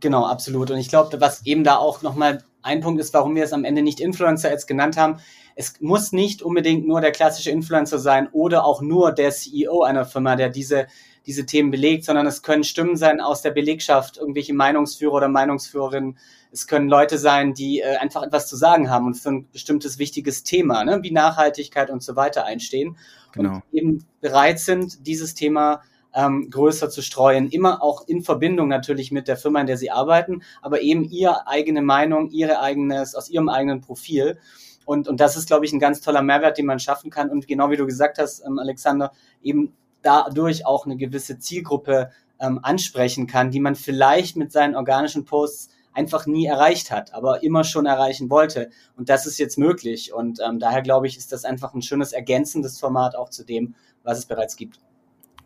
Genau, 0.00 0.26
absolut. 0.26 0.70
Und 0.70 0.78
ich 0.78 0.88
glaube, 0.88 1.20
was 1.20 1.46
eben 1.46 1.64
da 1.64 1.76
auch 1.76 2.02
nochmal 2.02 2.44
ein 2.62 2.80
Punkt 2.80 3.00
ist, 3.00 3.12
warum 3.14 3.34
wir 3.34 3.44
es 3.44 3.52
am 3.52 3.64
Ende 3.64 3.82
nicht 3.82 4.00
Influencer 4.00 4.50
Ads 4.50 4.66
genannt 4.66 4.96
haben. 4.96 5.18
Es 5.54 5.80
muss 5.80 6.12
nicht 6.12 6.42
unbedingt 6.42 6.86
nur 6.86 7.00
der 7.00 7.12
klassische 7.12 7.50
Influencer 7.50 7.98
sein 7.98 8.28
oder 8.32 8.64
auch 8.64 8.80
nur 8.80 9.12
der 9.12 9.30
CEO 9.30 9.82
einer 9.82 10.04
Firma, 10.04 10.36
der 10.36 10.48
diese 10.48 10.86
diese 11.26 11.46
Themen 11.46 11.70
belegt, 11.70 12.04
sondern 12.04 12.26
es 12.26 12.42
können 12.42 12.64
Stimmen 12.64 12.96
sein 12.96 13.20
aus 13.20 13.42
der 13.42 13.52
Belegschaft, 13.52 14.16
irgendwelche 14.16 14.54
Meinungsführer 14.54 15.14
oder 15.14 15.28
Meinungsführerinnen. 15.28 16.18
Es 16.50 16.66
können 16.66 16.88
Leute 16.88 17.18
sein, 17.18 17.54
die 17.54 17.80
äh, 17.80 17.96
einfach 17.96 18.22
etwas 18.22 18.48
zu 18.48 18.56
sagen 18.56 18.90
haben 18.90 19.06
und 19.06 19.14
für 19.14 19.30
ein 19.30 19.48
bestimmtes 19.50 19.98
wichtiges 19.98 20.42
Thema, 20.42 20.84
ne, 20.84 21.00
wie 21.02 21.12
Nachhaltigkeit 21.12 21.90
und 21.90 22.02
so 22.02 22.16
weiter 22.16 22.44
einstehen. 22.44 22.96
Genau. 23.32 23.54
Und 23.54 23.62
eben 23.72 24.06
bereit 24.20 24.58
sind, 24.58 25.06
dieses 25.06 25.34
Thema 25.34 25.82
ähm, 26.14 26.50
größer 26.50 26.90
zu 26.90 27.02
streuen. 27.02 27.48
Immer 27.48 27.82
auch 27.82 28.06
in 28.06 28.22
Verbindung 28.22 28.68
natürlich 28.68 29.12
mit 29.12 29.28
der 29.28 29.36
Firma, 29.36 29.60
in 29.60 29.66
der 29.66 29.76
sie 29.76 29.90
arbeiten, 29.90 30.42
aber 30.60 30.82
eben 30.82 31.04
ihre 31.04 31.46
eigene 31.46 31.82
Meinung, 31.82 32.30
ihre 32.30 32.60
eigenes, 32.60 33.14
aus 33.14 33.28
ihrem 33.28 33.48
eigenen 33.48 33.80
Profil. 33.80 34.38
Und, 34.84 35.08
und 35.08 35.20
das 35.20 35.36
ist, 35.36 35.46
glaube 35.46 35.64
ich, 35.64 35.72
ein 35.72 35.80
ganz 35.80 36.00
toller 36.00 36.22
Mehrwert, 36.22 36.58
den 36.58 36.66
man 36.66 36.80
schaffen 36.80 37.10
kann. 37.10 37.30
Und 37.30 37.46
genau 37.46 37.70
wie 37.70 37.76
du 37.76 37.86
gesagt 37.86 38.18
hast, 38.18 38.44
ähm, 38.44 38.58
Alexander, 38.58 39.12
eben 39.42 39.74
dadurch 40.02 40.66
auch 40.66 40.86
eine 40.86 40.96
gewisse 40.96 41.38
Zielgruppe 41.38 42.10
ähm, 42.40 42.58
ansprechen 42.62 43.26
kann, 43.26 43.50
die 43.50 43.60
man 43.60 43.76
vielleicht 43.76 44.36
mit 44.36 44.50
seinen 44.50 44.74
organischen 44.74 45.24
Posts 45.24 45.70
einfach 45.94 46.26
nie 46.26 46.46
erreicht 46.46 46.90
hat, 46.90 47.12
aber 47.14 47.42
immer 47.42 47.64
schon 47.64 47.86
erreichen 47.86 48.30
wollte. 48.30 48.70
Und 48.96 49.08
das 49.08 49.26
ist 49.26 49.38
jetzt 49.38 49.58
möglich. 49.58 50.12
Und 50.12 50.40
ähm, 50.40 50.58
daher 50.58 50.82
glaube 50.82 51.06
ich, 51.06 51.16
ist 51.16 51.32
das 51.32 51.44
einfach 51.44 51.74
ein 51.74 51.82
schönes 51.82 52.12
ergänzendes 52.12 52.80
Format 52.80 53.14
auch 53.14 53.28
zu 53.28 53.44
dem, 53.44 53.74
was 54.02 54.18
es 54.18 54.26
bereits 54.26 54.56
gibt. 54.56 54.80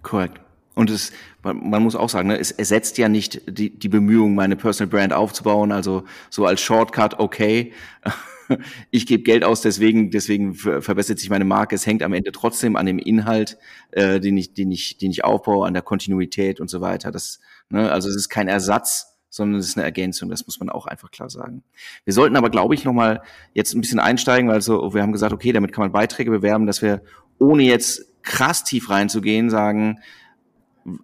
Korrekt. 0.03 0.41
Und 0.77 0.91
es, 0.91 1.11
man 1.43 1.83
muss 1.83 1.97
auch 1.97 2.11
sagen, 2.11 2.29
ne, 2.29 2.39
es 2.39 2.51
ersetzt 2.51 2.99
ja 2.99 3.09
nicht 3.09 3.41
die, 3.49 3.71
die 3.71 3.89
Bemühungen, 3.89 4.35
meine 4.35 4.57
Personal 4.57 4.91
Brand 4.91 5.15
aufzubauen. 5.15 5.73
Also 5.73 6.05
so 6.29 6.45
als 6.45 6.61
Shortcut, 6.61 7.19
okay, 7.19 7.73
ich 8.91 9.07
gebe 9.07 9.23
Geld 9.23 9.43
aus, 9.43 9.63
deswegen, 9.63 10.11
deswegen 10.11 10.55
verbessert 10.55 11.19
sich 11.19 11.31
meine 11.31 11.47
Marke. 11.47 11.75
Es 11.75 11.87
hängt 11.87 12.03
am 12.03 12.13
Ende 12.13 12.31
trotzdem 12.31 12.77
an 12.77 12.85
dem 12.85 12.99
Inhalt, 12.99 13.57
äh, 13.93 14.21
den 14.21 14.37
ich, 14.37 14.53
den 14.53 14.71
ich, 14.71 14.99
den 14.99 15.11
ich 15.11 15.25
aufbaue, 15.25 15.67
an 15.67 15.73
der 15.73 15.83
Kontinuität 15.83 16.61
und 16.61 16.69
so 16.69 16.83
weiter. 16.83 17.11
Das, 17.11 17.41
ne, 17.71 17.91
also 17.91 18.11
es 18.11 18.15
ist 18.15 18.29
kein 18.29 18.47
Ersatz, 18.47 19.17
sondern 19.31 19.59
es 19.59 19.69
ist 19.69 19.79
eine 19.79 19.85
Ergänzung. 19.87 20.29
Das 20.29 20.45
muss 20.45 20.61
man 20.61 20.69
auch 20.69 20.85
einfach 20.85 21.11
klar 21.11 21.31
sagen. 21.31 21.63
Wir 22.05 22.13
sollten 22.13 22.37
aber, 22.37 22.51
glaube 22.51 22.75
ich, 22.75 22.85
noch 22.85 22.93
mal 22.93 23.23
jetzt 23.55 23.75
ein 23.75 23.81
bisschen 23.81 23.99
einsteigen, 23.99 24.51
weil 24.51 24.61
so, 24.61 24.93
wir 24.93 25.01
haben 25.01 25.13
gesagt, 25.13 25.33
okay, 25.33 25.53
damit 25.53 25.73
kann 25.73 25.85
man 25.85 25.93
Beiträge 25.93 26.31
bewerben, 26.31 26.67
dass 26.67 26.83
wir 26.83 27.01
ohne 27.39 27.63
jetzt 27.63 28.23
krass 28.23 28.63
tief 28.63 28.91
reinzugehen 28.91 29.49
sagen, 29.49 30.01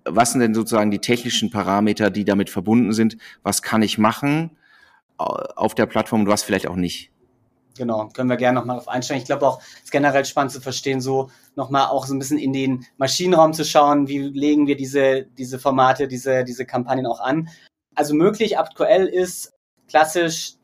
was 0.05 0.33
sind 0.33 0.41
denn 0.41 0.55
sozusagen 0.55 0.91
die 0.91 1.01
technischen 1.01 1.51
Parameter, 1.51 2.11
die 2.11 2.25
damit 2.25 2.51
verbunden 2.51 2.93
sind? 2.93 3.17
Was 3.43 3.63
kann 3.63 3.83
ich 3.83 3.99
machen 3.99 4.57
auf 5.17 5.75
der 5.75 5.87
Plattform 5.87 6.23
und 6.23 6.29
was 6.29 6.43
vielleicht 6.43 6.67
auch 6.67 6.77
nicht? 6.77 7.11
Genau, 7.77 8.09
können 8.09 8.29
wir 8.29 8.37
gerne 8.37 8.59
nochmal 8.59 8.77
auf 8.77 8.89
einsteigen. 8.89 9.23
Ich 9.23 9.27
glaube 9.27 9.47
auch, 9.47 9.61
es 9.77 9.85
ist 9.85 9.93
generell 9.93 10.25
spannend 10.25 10.53
zu 10.53 10.61
verstehen, 10.61 11.01
so 11.01 11.31
nochmal 11.57 11.87
auch 11.87 12.07
so 12.07 12.15
ein 12.15 12.19
bisschen 12.19 12.39
in 12.39 12.53
den 12.53 12.87
Maschinenraum 12.99 13.55
zu 13.55 13.65
schauen, 13.65 14.09
wie 14.09 14.19
legen 14.19 14.67
wir 14.67 14.77
diese, 14.77 15.25
diese 15.39 15.59
Formate, 15.59 16.07
diese, 16.07 16.45
diese 16.45 16.67
Kampagnen 16.67 17.07
auch 17.07 17.21
an. 17.21 17.49
Also 17.95 18.15
möglich 18.15 18.59
aktuell 18.59 19.07
ist 19.07 19.53
klassisch 19.89 20.55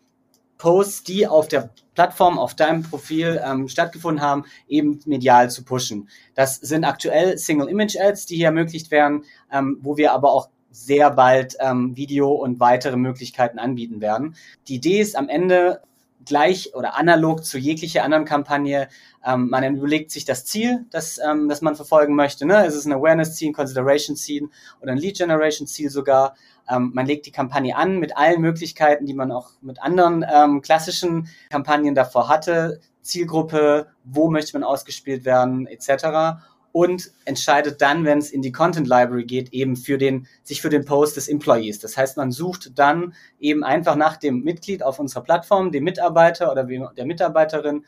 Posts, 0.59 1.05
die 1.05 1.27
auf 1.27 1.49
der 1.49 1.71
Plattform, 1.95 2.39
auf 2.39 2.55
deinem 2.55 2.83
Profil 2.83 3.41
ähm, 3.45 3.69
stattgefunden 3.69 4.23
haben, 4.23 4.45
eben 4.69 5.01
medial 5.07 5.51
zu 5.51 5.65
pushen. 5.65 6.09
Das 6.35 6.57
sind 6.57 6.85
aktuell 6.85 7.39
Single-Image-Ads, 7.39 8.27
die 8.27 8.37
hier 8.37 8.47
ermöglicht 8.47 8.91
werden, 8.91 9.25
ähm, 9.53 9.79
wo 9.81 9.97
wir 9.97 10.13
aber 10.13 10.33
auch 10.33 10.49
sehr 10.71 11.11
bald 11.11 11.57
ähm, 11.61 11.97
Video 11.97 12.31
und 12.31 12.61
weitere 12.61 12.97
Möglichkeiten 12.97 13.59
anbieten 13.59 14.01
werden. 14.01 14.37
Die 14.69 14.77
Idee 14.77 15.01
ist 15.01 15.17
am 15.17 15.29
Ende 15.29 15.81
gleich 16.25 16.75
oder 16.75 16.97
analog 16.97 17.45
zu 17.45 17.59
jeglicher 17.59 18.05
anderen 18.05 18.25
Kampagne. 18.25 18.89
Ähm, 19.25 19.49
man 19.49 19.77
überlegt 19.77 20.11
sich 20.11 20.25
das 20.25 20.45
Ziel, 20.45 20.85
das, 20.91 21.19
ähm, 21.19 21.49
das 21.49 21.63
man 21.63 21.75
verfolgen 21.75 22.15
möchte. 22.15 22.47
Ne? 22.47 22.67
Ist 22.67 22.75
es 22.75 22.85
ein 22.85 22.93
Awareness-Ziel, 22.93 23.49
ein 23.49 23.55
Consideration-Ziel 23.55 24.49
oder 24.81 24.93
ein 24.93 24.99
Lead-Generation-Ziel 24.99 25.91
sogar? 25.91 26.37
Ähm, 26.71 26.93
man 26.95 27.07
legt 27.07 27.27
die 27.27 27.33
Kampagne 27.33 27.77
an 27.77 27.99
mit 27.99 28.17
allen 28.17 28.41
Möglichkeiten, 28.41 29.07
die 29.07 29.15
man 29.15 29.33
auch 29.33 29.51
mit 29.61 29.83
anderen 29.83 30.25
ähm, 30.31 30.63
klassischen 30.63 31.29
Kampagnen 31.51 31.95
davor 31.95 32.29
hatte. 32.29 32.81
Zielgruppe, 33.03 33.89
wo 34.05 34.31
möchte 34.31 34.53
man 34.59 34.65
ausgespielt 34.65 35.25
werden, 35.25 35.67
etc 35.67 36.39
und 36.73 37.13
entscheidet 37.25 37.81
dann, 37.81 38.05
wenn 38.05 38.19
es 38.19 38.31
in 38.31 38.43
die 38.43 38.53
Content 38.53 38.87
Library 38.87 39.25
geht, 39.25 39.53
eben 39.53 39.77
für 39.77 39.99
den, 39.99 40.27
sich 40.43 40.61
für 40.61 40.69
den 40.69 40.85
Post 40.85 41.17
des 41.17 41.29
Employees. 41.29 41.79
Das 41.81 41.97
heißt, 41.97 42.17
man 42.17 42.31
sucht 42.31 42.79
dann 42.79 43.15
eben 43.41 43.65
einfach 43.65 43.97
nach 43.97 44.17
dem 44.17 44.43
Mitglied 44.43 44.83
auf 44.83 44.99
unserer 44.99 45.23
Plattform, 45.23 45.73
dem 45.73 45.85
Mitarbeiter 45.85 46.53
oder 46.53 46.65
der 46.65 47.07
Mitarbeiterin, 47.07 47.85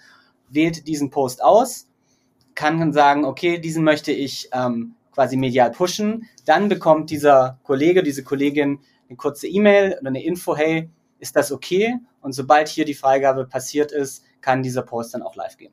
wählt 0.48 0.88
diesen 0.88 1.10
Post 1.10 1.42
aus, 1.42 1.86
kann 2.54 2.80
dann 2.80 2.92
sagen, 2.92 3.24
okay, 3.24 3.58
diesen 3.58 3.84
möchte 3.84 4.12
ich 4.12 4.48
ähm, 4.52 4.96
quasi 5.12 5.36
medial 5.36 5.70
pushen. 5.70 6.28
Dann 6.44 6.68
bekommt 6.68 7.10
dieser 7.10 7.58
Kollege, 7.62 8.02
diese 8.02 8.22
Kollegin 8.22 8.80
eine 9.08 9.16
kurze 9.16 9.48
E-Mail 9.48 9.96
oder 10.00 10.08
eine 10.08 10.22
Info, 10.22 10.56
hey, 10.56 10.88
ist 11.18 11.36
das 11.36 11.52
okay? 11.52 11.96
Und 12.20 12.32
sobald 12.32 12.68
hier 12.68 12.84
die 12.84 12.94
Freigabe 12.94 13.46
passiert 13.46 13.92
ist, 13.92 14.24
kann 14.40 14.62
dieser 14.62 14.82
Post 14.82 15.14
dann 15.14 15.22
auch 15.22 15.36
live 15.36 15.56
gehen. 15.56 15.72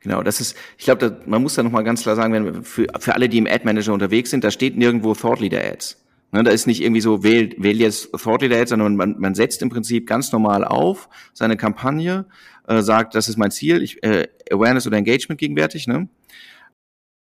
Genau, 0.00 0.22
das 0.22 0.40
ist, 0.40 0.56
ich 0.78 0.84
glaube, 0.84 1.20
man 1.26 1.42
muss 1.42 1.54
da 1.54 1.62
nochmal 1.62 1.84
ganz 1.84 2.02
klar 2.02 2.16
sagen, 2.16 2.32
wenn 2.32 2.64
für, 2.64 2.86
für 2.98 3.14
alle, 3.14 3.28
die 3.28 3.38
im 3.38 3.46
Ad 3.46 3.64
Manager 3.64 3.92
unterwegs 3.92 4.30
sind, 4.30 4.44
da 4.44 4.50
steht 4.50 4.76
nirgendwo 4.76 5.14
Thought 5.14 5.40
Leader 5.40 5.62
Ads. 5.62 6.04
Ne, 6.30 6.42
da 6.42 6.50
ist 6.50 6.66
nicht 6.66 6.82
irgendwie 6.82 7.00
so, 7.00 7.22
wähl, 7.22 7.54
wähl 7.58 7.80
jetzt 7.80 8.12
Thought 8.12 8.42
Leader 8.42 8.60
Ads, 8.60 8.70
sondern 8.70 8.96
man, 8.96 9.16
man 9.18 9.34
setzt 9.34 9.62
im 9.62 9.70
Prinzip 9.70 10.06
ganz 10.06 10.30
normal 10.30 10.64
auf 10.64 11.08
seine 11.32 11.56
Kampagne, 11.56 12.26
äh, 12.66 12.82
sagt, 12.82 13.14
das 13.14 13.28
ist 13.28 13.38
mein 13.38 13.50
Ziel, 13.50 13.82
ich, 13.82 14.02
äh, 14.02 14.28
Awareness 14.50 14.86
oder 14.86 14.98
Engagement 14.98 15.40
gegenwärtig, 15.40 15.86
ne? 15.86 16.08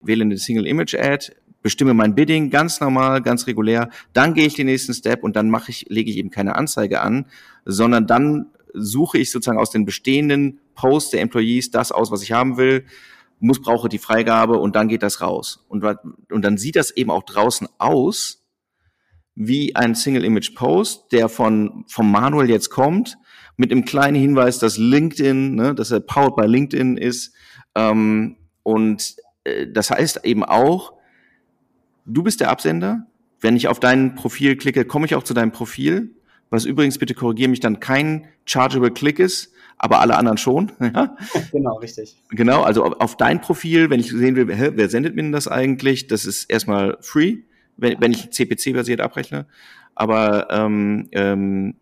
Wähle 0.01 0.25
eine 0.25 0.39
Single 0.39 0.67
Image 0.67 0.95
Ad, 0.95 1.33
bestimme 1.63 1.95
mein 1.95 2.15
Bidding 2.15 2.51
ganz 2.51 2.81
normal, 2.81 3.23
ganz 3.23 3.47
regulär, 3.47 3.91
dann 4.13 4.35
gehe 4.35 4.47
ich 4.47 4.55
den 4.55 4.67
nächsten 4.67 4.95
Step 4.95 5.23
und 5.23 5.37
dann 5.37 5.51
mache 5.51 5.71
ich, 5.71 5.87
lege 5.89 6.11
ich 6.11 6.17
eben 6.17 6.31
keine 6.31 6.57
Anzeige 6.57 7.01
an, 7.01 7.27
sondern 7.65 8.07
dann 8.07 8.47
suche 8.73 9.19
ich 9.19 9.31
sozusagen 9.31 9.59
aus 9.59 9.71
den 9.71 9.85
bestehenden 9.85 10.61
Posts 10.75 11.11
der 11.11 11.21
Employees 11.21 11.71
das 11.71 11.93
aus, 11.93 12.11
was 12.11 12.23
ich 12.23 12.33
haben 12.33 12.57
will, 12.57 12.85
muss, 13.41 13.61
brauche 13.61 13.89
die 13.89 13.99
Freigabe 13.99 14.59
und 14.59 14.77
dann 14.77 14.89
geht 14.89 15.03
das 15.03 15.21
raus. 15.21 15.65
Und, 15.69 15.85
und 16.31 16.45
dann 16.45 16.59
sieht 16.59 16.77
das 16.77 16.91
eben 16.91 17.11
auch 17.11 17.23
draußen 17.23 17.69
aus, 17.79 18.45
wie 19.35 19.75
ein 19.75 19.95
Single 19.95 20.25
Image 20.25 20.55
Post, 20.55 21.13
der 21.13 21.29
von, 21.29 21.85
vom 21.89 22.11
Manuel 22.11 22.51
jetzt 22.51 22.69
kommt, 22.69 23.17
mit 23.57 23.73
einem 23.73 23.85
kleinen 23.85 24.21
Hinweis, 24.21 24.59
dass 24.59 24.77
LinkedIn, 24.77 25.55
ne, 25.55 25.75
dass 25.75 25.91
er 25.91 26.01
powered 26.01 26.37
by 26.37 26.47
LinkedIn 26.47 26.97
ist. 26.97 27.35
Ähm, 27.75 28.37
und 28.63 29.17
das 29.45 29.91
heißt 29.91 30.25
eben 30.25 30.45
auch, 30.45 30.95
du 32.07 32.23
bist 32.23 32.41
der 32.41 32.51
Absender. 32.51 33.07
Wenn 33.41 33.57
ich 33.57 33.69
auf 33.69 33.81
dein 33.81 34.15
Profil 34.15 34.57
klicke, 34.57 34.85
komme 34.85 35.07
ich 35.07 35.15
auch 35.15 35.23
zu 35.23 35.33
deinem 35.33 35.53
Profil 35.53 36.15
was 36.51 36.65
übrigens, 36.65 36.99
bitte 36.99 37.15
korrigiere 37.15 37.49
mich, 37.49 37.61
dann 37.61 37.81
kein 37.81 38.27
chargeable 38.45 38.91
Click 38.91 39.21
ist, 39.21 39.53
aber 39.79 40.01
alle 40.01 40.17
anderen 40.17 40.37
schon. 40.37 40.73
Ja? 40.81 41.17
Genau, 41.53 41.77
richtig. 41.79 42.21
Genau, 42.31 42.63
also 42.63 42.85
auf 42.85 43.17
dein 43.17 43.41
Profil, 43.41 43.89
wenn 43.89 44.01
ich 44.01 44.11
sehen 44.11 44.35
will, 44.35 44.49
wer 44.49 44.89
sendet 44.89 45.15
mir 45.15 45.23
denn 45.23 45.33
das 45.33 45.49
eigentlich, 45.49 46.09
das 46.09 46.27
ist 46.27 46.51
erstmal 46.51 46.99
free, 47.01 47.39
wenn, 47.77 48.01
wenn 48.01 48.13
ich 48.13 48.31
CPC-basiert 48.31 49.01
abrechne. 49.01 49.47
Aber 49.95 50.49
ähm, 50.51 51.09
ähm, 51.13 51.77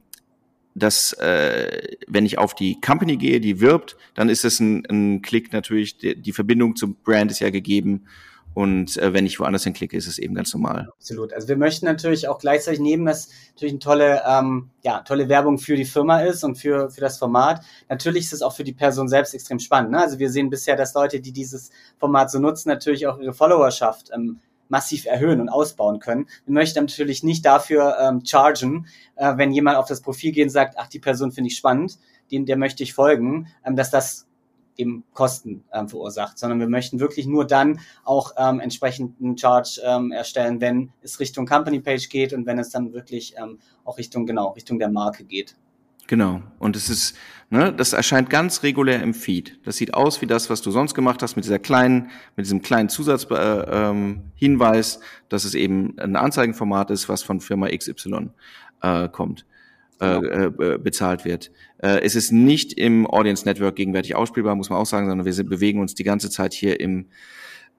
dass 0.75 1.13
äh, 1.15 1.97
wenn 2.07 2.27
ich 2.27 2.39
auf 2.39 2.55
die 2.55 2.81
Company 2.81 3.17
gehe, 3.17 3.41
die 3.41 3.61
wirbt, 3.61 3.97
dann 4.15 4.29
ist 4.29 4.45
es 4.45 4.61
ein, 4.61 4.85
ein 4.89 5.23
Klick 5.23 5.53
natürlich, 5.53 5.99
die, 5.99 6.21
die 6.21 6.33
Verbindung 6.33 6.77
zum 6.77 6.97
Brand 6.97 7.31
ist 7.31 7.41
ja 7.41 7.51
gegeben 7.51 8.07
und 8.59 8.97
äh, 8.97 9.13
wenn 9.13 9.25
ich 9.25 9.39
woanders 9.39 9.63
hinklicke, 9.63 9.97
ist 9.97 10.09
es 10.09 10.19
eben 10.19 10.35
ganz 10.35 10.53
normal. 10.53 10.89
Absolut. 10.99 11.33
Also 11.33 11.47
wir 11.47 11.57
möchten 11.57 11.87
natürlich 11.87 12.27
auch 12.27 12.41
gleichzeitig 12.41 12.81
nehmen, 12.81 13.07
dass 13.07 13.29
natürlich 13.51 13.75
eine 13.75 13.79
tolle, 13.79 14.23
ähm, 14.27 14.71
ja, 14.83 15.01
tolle 15.03 15.29
Werbung 15.29 15.59
für 15.59 15.77
die 15.77 15.85
Firma 15.85 16.23
ist 16.23 16.43
und 16.43 16.57
für, 16.57 16.91
für 16.91 17.01
das 17.01 17.19
Format. 17.19 17.65
Natürlich 17.89 18.25
ist 18.25 18.33
es 18.33 18.43
auch 18.43 18.57
für 18.57 18.65
die 18.65 18.73
Person 18.73 19.09
selbst 19.09 19.33
extrem 19.33 19.61
spannend. 19.61 19.93
Ne? 19.93 20.01
Also 20.01 20.19
wir 20.19 20.29
sehen 20.29 20.51
bisher, 20.51 20.75
dass 20.75 20.95
Leute, 20.95 21.21
die 21.21 21.31
dieses 21.31 21.71
Format 21.99 22.33
so 22.33 22.41
nutzen, 22.41 22.69
natürlich 22.69 23.07
auch 23.07 23.21
ihre 23.21 23.33
Followerschaft 23.33 24.11
ähm, 24.13 24.41
massiv 24.69 25.07
erhöhen 25.07 25.41
und 25.41 25.49
ausbauen 25.49 25.99
können. 25.99 26.27
Wir 26.45 26.55
möchten 26.55 26.81
natürlich 26.81 27.23
nicht 27.23 27.45
dafür 27.45 27.97
ähm, 28.01 28.25
chargen, 28.25 28.87
äh, 29.17 29.37
wenn 29.37 29.53
jemand 29.53 29.77
auf 29.77 29.87
das 29.87 30.01
Profil 30.01 30.33
geht 30.33 30.45
und 30.45 30.51
sagt, 30.51 30.75
ach, 30.79 30.89
die 30.89 30.99
Person 30.99 31.33
finde 31.33 31.49
ich 31.49 31.57
spannend, 31.57 31.99
den, 32.31 32.47
der 32.47 32.57
möchte 32.57 32.83
ich 32.83 32.95
folgen, 32.95 33.49
ähm, 33.65 33.77
dass 33.77 33.91
das 33.91 34.29
eben 34.79 35.05
Kosten 35.13 35.65
ähm, 35.73 35.89
verursacht, 35.89 36.39
sondern 36.39 36.61
wir 36.61 36.69
möchten 36.69 37.01
wirklich 37.01 37.27
nur 37.27 37.47
dann 37.47 37.81
auch 38.05 38.33
ähm, 38.39 38.61
entsprechend 38.61 39.21
einen 39.21 39.37
Charge 39.37 39.81
ähm, 39.85 40.13
erstellen, 40.13 40.61
wenn 40.61 40.93
es 41.03 41.21
Richtung 41.21 41.47
Company 41.47 41.81
Page 41.81 42.09
geht 42.09 42.33
und 42.33 42.47
wenn 42.47 42.59
es 42.59 42.71
dann 42.71 42.93
wirklich 42.93 43.35
ähm, 43.37 43.59
auch 43.85 43.99
Richtung, 43.99 44.25
genau, 44.25 44.51
Richtung 44.51 44.79
der 44.79 44.89
Marke 44.89 45.25
geht. 45.25 45.57
Genau. 46.09 46.43
Und 46.59 46.75
es 46.75 46.91
ist, 46.91 47.17
ne, 47.51 47.73
das 47.73 47.93
erscheint 47.93 48.31
ganz 48.31 48.65
regulär 48.65 49.01
im 49.03 49.15
Feed. 49.15 49.61
Das 49.65 49.77
sieht 49.77 49.95
aus 49.95 50.21
wie 50.21 50.27
das, 50.27 50.51
was 50.51 50.61
du 50.63 50.73
sonst 50.73 50.95
gemacht 50.95 51.23
hast 51.23 51.37
mit 51.37 51.45
dieser 51.45 51.61
kleinen, 51.61 52.11
mit 52.35 52.47
diesem 52.47 52.63
kleinen 52.63 52.89
Zusatzhinweis, 52.89 54.97
äh, 54.97 54.99
ähm, 54.99 55.03
dass 55.29 55.45
es 55.45 55.55
eben 55.55 55.97
ein 55.99 56.17
Anzeigenformat 56.17 56.91
ist, 56.91 57.09
was 57.09 57.23
von 57.23 57.41
Firma 57.41 57.69
XY 57.69 58.31
äh, 58.83 59.09
kommt. 59.09 59.47
Äh, 60.01 60.21
genau. 60.21 60.75
äh, 60.75 60.79
bezahlt 60.79 61.25
wird. 61.25 61.51
Äh, 61.79 62.03
es 62.03 62.15
ist 62.15 62.31
nicht 62.31 62.75
im 62.75 63.05
Audience 63.05 63.45
Network 63.45 63.75
gegenwärtig 63.75 64.15
ausspielbar, 64.15 64.55
muss 64.55 64.71
man 64.71 64.79
auch 64.79 64.87
sagen, 64.87 65.09
sondern 65.09 65.25
wir 65.25 65.33
sind, 65.33 65.51
bewegen 65.51 65.81
uns 65.81 65.97
die 65.97 66.05
ganze 66.05 66.31
Zeit 66.31 66.55
hier 66.55 66.79
im, 66.79 67.09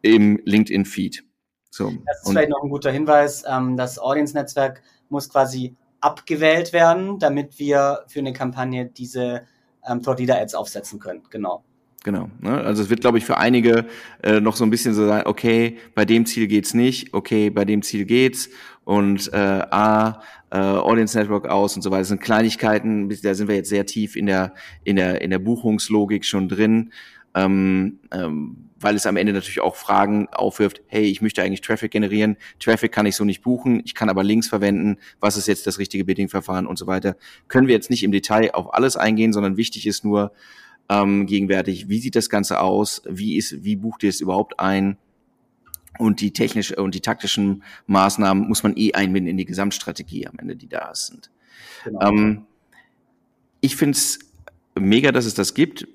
im 0.01 0.37
LinkedIn-Feed. 0.43 1.23
So. 1.69 1.93
Das 2.05 2.23
ist 2.23 2.29
vielleicht 2.29 2.49
noch 2.49 2.61
ein 2.61 2.69
guter 2.69 2.91
Hinweis. 2.91 3.45
Ähm, 3.47 3.77
das 3.77 3.99
Audience-Netzwerk 3.99 4.81
muss 5.07 5.29
quasi 5.29 5.77
abgewählt 6.01 6.73
werden, 6.73 7.19
damit 7.19 7.59
wir 7.59 7.99
für 8.07 8.19
eine 8.19 8.33
Kampagne 8.33 8.85
diese 8.85 9.43
ähm, 9.87 10.01
Thought 10.01 10.19
Leader 10.19 10.39
Ads 10.39 10.55
aufsetzen 10.55 10.99
können. 10.99 11.23
Genau. 11.29 11.63
Genau. 12.03 12.29
Ne? 12.39 12.51
Also 12.61 12.81
es 12.81 12.89
wird, 12.89 13.01
glaube 13.01 13.17
ich, 13.17 13.25
für 13.25 13.37
einige 13.37 13.85
äh, 14.23 14.39
noch 14.39 14.55
so 14.55 14.63
ein 14.63 14.69
bisschen 14.69 14.93
so 14.93 15.05
sein, 15.05 15.25
okay, 15.25 15.77
bei 15.95 16.05
dem 16.05 16.25
Ziel 16.25 16.47
geht's 16.47 16.73
nicht, 16.73 17.13
okay, 17.13 17.49
bei 17.49 17.65
dem 17.65 17.81
Ziel 17.81 18.05
geht's 18.05 18.49
und 18.85 19.31
äh, 19.33 19.37
A, 19.37 20.21
äh, 20.49 20.57
Audience 20.57 21.17
Network 21.17 21.47
aus 21.47 21.75
und 21.75 21.81
so 21.81 21.91
weiter. 21.91 22.01
Das 22.01 22.07
sind 22.07 22.21
Kleinigkeiten, 22.21 23.09
da 23.21 23.33
sind 23.33 23.49
wir 23.49 23.55
jetzt 23.55 23.69
sehr 23.69 23.85
tief 23.85 24.15
in 24.15 24.27
der, 24.27 24.53
in 24.85 24.95
der, 24.95 25.21
in 25.21 25.29
der 25.29 25.39
Buchungslogik 25.39 26.23
schon 26.23 26.47
drin, 26.47 26.93
ähm, 27.35 27.99
ähm, 28.11 28.68
weil 28.79 28.95
es 28.95 29.05
am 29.05 29.17
Ende 29.17 29.33
natürlich 29.33 29.61
auch 29.61 29.75
Fragen 29.75 30.27
aufwirft, 30.29 30.81
hey, 30.87 31.03
ich 31.03 31.21
möchte 31.21 31.43
eigentlich 31.43 31.61
Traffic 31.61 31.91
generieren, 31.91 32.37
Traffic 32.59 32.91
kann 32.91 33.05
ich 33.05 33.15
so 33.15 33.25
nicht 33.25 33.41
buchen, 33.41 33.81
ich 33.85 33.95
kann 33.95 34.09
aber 34.09 34.23
Links 34.23 34.47
verwenden, 34.47 34.97
was 35.19 35.37
ist 35.37 35.47
jetzt 35.47 35.67
das 35.67 35.79
richtige 35.79 36.05
Bidding-Verfahren 36.05 36.67
und 36.67 36.77
so 36.77 36.87
weiter. 36.87 37.15
Können 37.47 37.67
wir 37.67 37.75
jetzt 37.75 37.89
nicht 37.89 38.03
im 38.03 38.11
Detail 38.11 38.51
auf 38.53 38.73
alles 38.73 38.95
eingehen, 38.95 39.33
sondern 39.33 39.57
wichtig 39.57 39.85
ist 39.87 40.03
nur, 40.03 40.31
ähm, 40.89 41.27
gegenwärtig. 41.27 41.87
Wie 41.87 41.99
sieht 41.99 42.15
das 42.15 42.29
Ganze 42.29 42.59
aus? 42.59 43.03
Wie 43.07 43.37
ist, 43.37 43.63
wie 43.63 43.75
bucht 43.75 44.03
ihr 44.03 44.09
es 44.09 44.21
überhaupt 44.21 44.59
ein? 44.59 44.97
Und 45.97 46.21
die 46.21 46.31
technische 46.31 46.75
und 46.77 46.95
die 46.95 47.01
taktischen 47.01 47.63
Maßnahmen 47.87 48.47
muss 48.47 48.63
man 48.63 48.75
eh 48.75 48.93
einbinden 48.93 49.29
in 49.29 49.37
die 49.37 49.45
Gesamtstrategie 49.45 50.27
am 50.27 50.39
Ende, 50.39 50.55
die 50.55 50.67
da 50.67 50.93
sind. 50.95 51.29
Genau. 51.83 52.01
Ähm, 52.01 52.45
ich 53.61 53.75
finde 53.75 53.97
es 53.97 54.19
mega, 54.75 55.11
dass 55.11 55.25
es 55.25 55.33
das 55.33 55.53
gibt. 55.53 55.87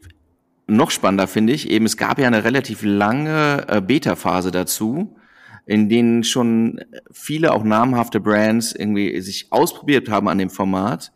Noch 0.66 0.90
spannender 0.90 1.26
finde 1.26 1.52
ich 1.52 1.71
eben, 1.71 1.85
es 1.85 1.97
gab 1.97 2.18
ja 2.18 2.26
eine 2.26 2.44
relativ 2.44 2.83
lange 2.83 3.66
äh, 3.68 3.80
Beta-Phase 3.80 4.50
dazu, 4.50 5.16
in 5.66 5.88
denen 5.88 6.25
schon 6.25 6.80
viele 7.11 7.52
auch 7.52 7.64
namhafte 7.64 8.21
Brands 8.21 8.73
irgendwie 8.73 9.21
sich 9.21 9.49
ausprobiert 9.50 10.09
haben 10.09 10.28
an 10.28 10.38
dem 10.38 10.50
Format 10.50 11.12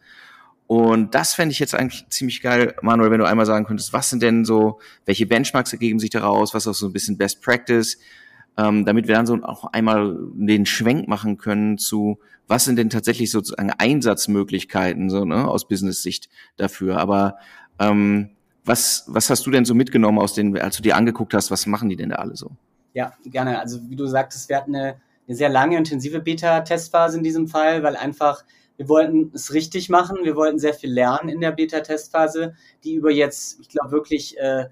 und 0.68 1.14
das 1.14 1.32
fände 1.32 1.52
ich 1.52 1.60
jetzt 1.60 1.74
eigentlich 1.74 2.06
ziemlich 2.10 2.42
geil, 2.42 2.74
Manuel, 2.82 3.10
wenn 3.10 3.20
du 3.20 3.26
einmal 3.26 3.46
sagen 3.46 3.64
könntest, 3.64 3.94
was 3.94 4.10
sind 4.10 4.22
denn 4.22 4.44
so, 4.44 4.80
welche 5.06 5.24
Benchmarks 5.24 5.72
ergeben 5.72 5.98
sich 5.98 6.10
daraus, 6.10 6.52
was 6.52 6.64
ist 6.64 6.68
auch 6.68 6.74
so 6.74 6.86
ein 6.86 6.92
bisschen 6.92 7.16
Best 7.16 7.40
Practice, 7.40 7.96
ähm, 8.58 8.84
damit 8.84 9.08
wir 9.08 9.14
dann 9.14 9.24
so 9.24 9.42
auch 9.44 9.72
einmal 9.72 10.18
den 10.34 10.66
Schwenk 10.66 11.08
machen 11.08 11.38
können 11.38 11.78
zu, 11.78 12.18
was 12.48 12.66
sind 12.66 12.76
denn 12.76 12.90
tatsächlich 12.90 13.30
sozusagen 13.30 13.70
Einsatzmöglichkeiten 13.70 15.08
so 15.08 15.24
ne, 15.24 15.48
aus 15.48 15.66
Business-Sicht 15.66 16.28
dafür. 16.58 16.98
Aber 16.98 17.38
ähm, 17.78 18.28
was, 18.68 19.04
was 19.08 19.30
hast 19.30 19.46
du 19.46 19.50
denn 19.50 19.64
so 19.64 19.74
mitgenommen 19.74 20.18
aus 20.18 20.34
den, 20.34 20.56
als 20.58 20.76
du 20.76 20.82
dir 20.82 20.96
angeguckt 20.96 21.34
hast, 21.34 21.50
was 21.50 21.66
machen 21.66 21.88
die 21.88 21.96
denn 21.96 22.10
da 22.10 22.16
alle 22.16 22.36
so? 22.36 22.50
Ja, 22.94 23.14
gerne. 23.24 23.58
Also 23.58 23.80
wie 23.88 23.96
du 23.96 24.06
sagtest, 24.06 24.48
wir 24.48 24.56
hatten 24.56 24.74
eine, 24.74 24.96
eine 25.26 25.36
sehr 25.36 25.48
lange, 25.48 25.76
intensive 25.76 26.20
Beta-Testphase 26.20 27.18
in 27.18 27.24
diesem 27.24 27.48
Fall, 27.48 27.82
weil 27.82 27.96
einfach 27.96 28.44
wir 28.78 28.88
wollten 28.88 29.32
es 29.34 29.52
richtig 29.52 29.88
machen. 29.88 30.18
Wir 30.22 30.36
wollten 30.36 30.58
sehr 30.58 30.72
viel 30.72 30.92
lernen 30.92 31.28
in 31.28 31.40
der 31.40 31.50
Beta-Testphase, 31.50 32.54
die 32.84 32.94
über 32.94 33.10
jetzt, 33.10 33.58
ich 33.60 33.68
glaube, 33.68 33.90
wirklich 33.90 34.38
äh, 34.38 34.66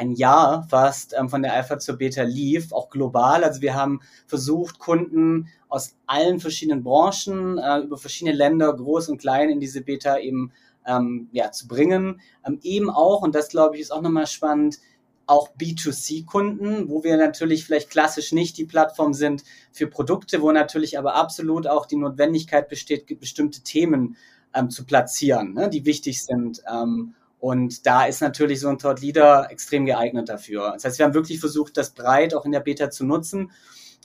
ein 0.00 0.12
Jahr 0.12 0.66
fast 0.70 1.14
ähm, 1.16 1.28
von 1.28 1.42
der 1.42 1.52
Alpha 1.52 1.78
zur 1.78 1.96
Beta 1.96 2.22
lief, 2.22 2.72
auch 2.72 2.88
global. 2.88 3.44
Also 3.44 3.60
wir 3.60 3.74
haben 3.74 4.00
versucht, 4.26 4.78
Kunden 4.78 5.48
aus 5.68 5.94
allen 6.06 6.40
verschiedenen 6.40 6.82
Branchen, 6.82 7.58
äh, 7.58 7.80
über 7.80 7.98
verschiedene 7.98 8.34
Länder, 8.34 8.72
groß 8.72 9.10
und 9.10 9.18
klein, 9.18 9.50
in 9.50 9.60
diese 9.60 9.82
Beta 9.82 10.18
eben 10.18 10.52
ähm, 10.86 11.28
ja, 11.32 11.52
zu 11.52 11.68
bringen. 11.68 12.20
Ähm, 12.46 12.58
eben 12.62 12.88
auch, 12.88 13.20
und 13.20 13.34
das 13.34 13.50
glaube 13.50 13.76
ich 13.76 13.82
ist 13.82 13.90
auch 13.90 14.00
nochmal 14.00 14.26
spannend, 14.26 14.78
auch 15.26 15.50
B2C-Kunden, 15.56 16.88
wo 16.88 17.04
wir 17.04 17.16
natürlich 17.16 17.64
vielleicht 17.64 17.90
klassisch 17.90 18.32
nicht 18.32 18.56
die 18.56 18.64
Plattform 18.64 19.12
sind 19.14 19.44
für 19.70 19.86
Produkte, 19.86 20.40
wo 20.40 20.50
natürlich 20.50 20.98
aber 20.98 21.14
absolut 21.14 21.66
auch 21.68 21.86
die 21.86 21.96
Notwendigkeit 21.96 22.68
besteht, 22.68 23.20
bestimmte 23.20 23.60
Themen 23.60 24.16
ähm, 24.54 24.70
zu 24.70 24.84
platzieren, 24.84 25.52
ne, 25.54 25.68
die 25.68 25.84
wichtig 25.84 26.24
sind. 26.24 26.62
Ähm, 26.68 27.14
und 27.40 27.86
da 27.86 28.04
ist 28.04 28.20
natürlich 28.20 28.60
so 28.60 28.68
ein 28.68 28.78
Thought 28.78 29.00
Leader 29.00 29.48
extrem 29.50 29.86
geeignet 29.86 30.28
dafür. 30.28 30.72
Das 30.74 30.84
heißt, 30.84 30.98
wir 30.98 31.06
haben 31.06 31.14
wirklich 31.14 31.40
versucht, 31.40 31.76
das 31.76 31.90
breit 31.90 32.34
auch 32.34 32.44
in 32.44 32.52
der 32.52 32.60
Beta 32.60 32.90
zu 32.90 33.04
nutzen 33.04 33.50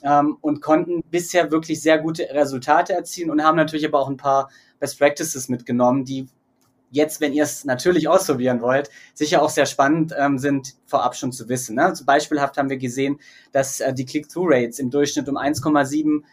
ähm, 0.02 0.38
und 0.40 0.62
konnten 0.62 1.02
bisher 1.10 1.50
wirklich 1.50 1.82
sehr 1.82 1.98
gute 1.98 2.22
Resultate 2.30 2.94
erzielen 2.94 3.30
und 3.30 3.44
haben 3.44 3.56
natürlich 3.56 3.86
aber 3.86 4.00
auch 4.00 4.08
ein 4.08 4.16
paar 4.16 4.50
Best 4.80 4.98
Practices 4.98 5.48
mitgenommen, 5.48 6.04
die 6.04 6.28
jetzt, 6.90 7.20
wenn 7.20 7.32
ihr 7.32 7.42
es 7.42 7.64
natürlich 7.64 8.08
ausprobieren 8.08 8.62
wollt, 8.62 8.90
sicher 9.12 9.42
auch 9.42 9.50
sehr 9.50 9.66
spannend 9.66 10.14
ähm, 10.16 10.38
sind, 10.38 10.74
vorab 10.86 11.14
schon 11.14 11.32
zu 11.32 11.48
wissen. 11.48 11.76
Ne? 11.76 11.84
Also 11.84 12.04
beispielhaft 12.04 12.56
haben 12.56 12.70
wir 12.70 12.78
gesehen, 12.78 13.18
dass 13.52 13.80
äh, 13.80 13.92
die 13.92 14.06
Click-Through-Rates 14.06 14.78
im 14.78 14.90
Durchschnitt 14.90 15.28
um 15.28 15.36
1,7 15.36 16.04
ähm, 16.04 16.24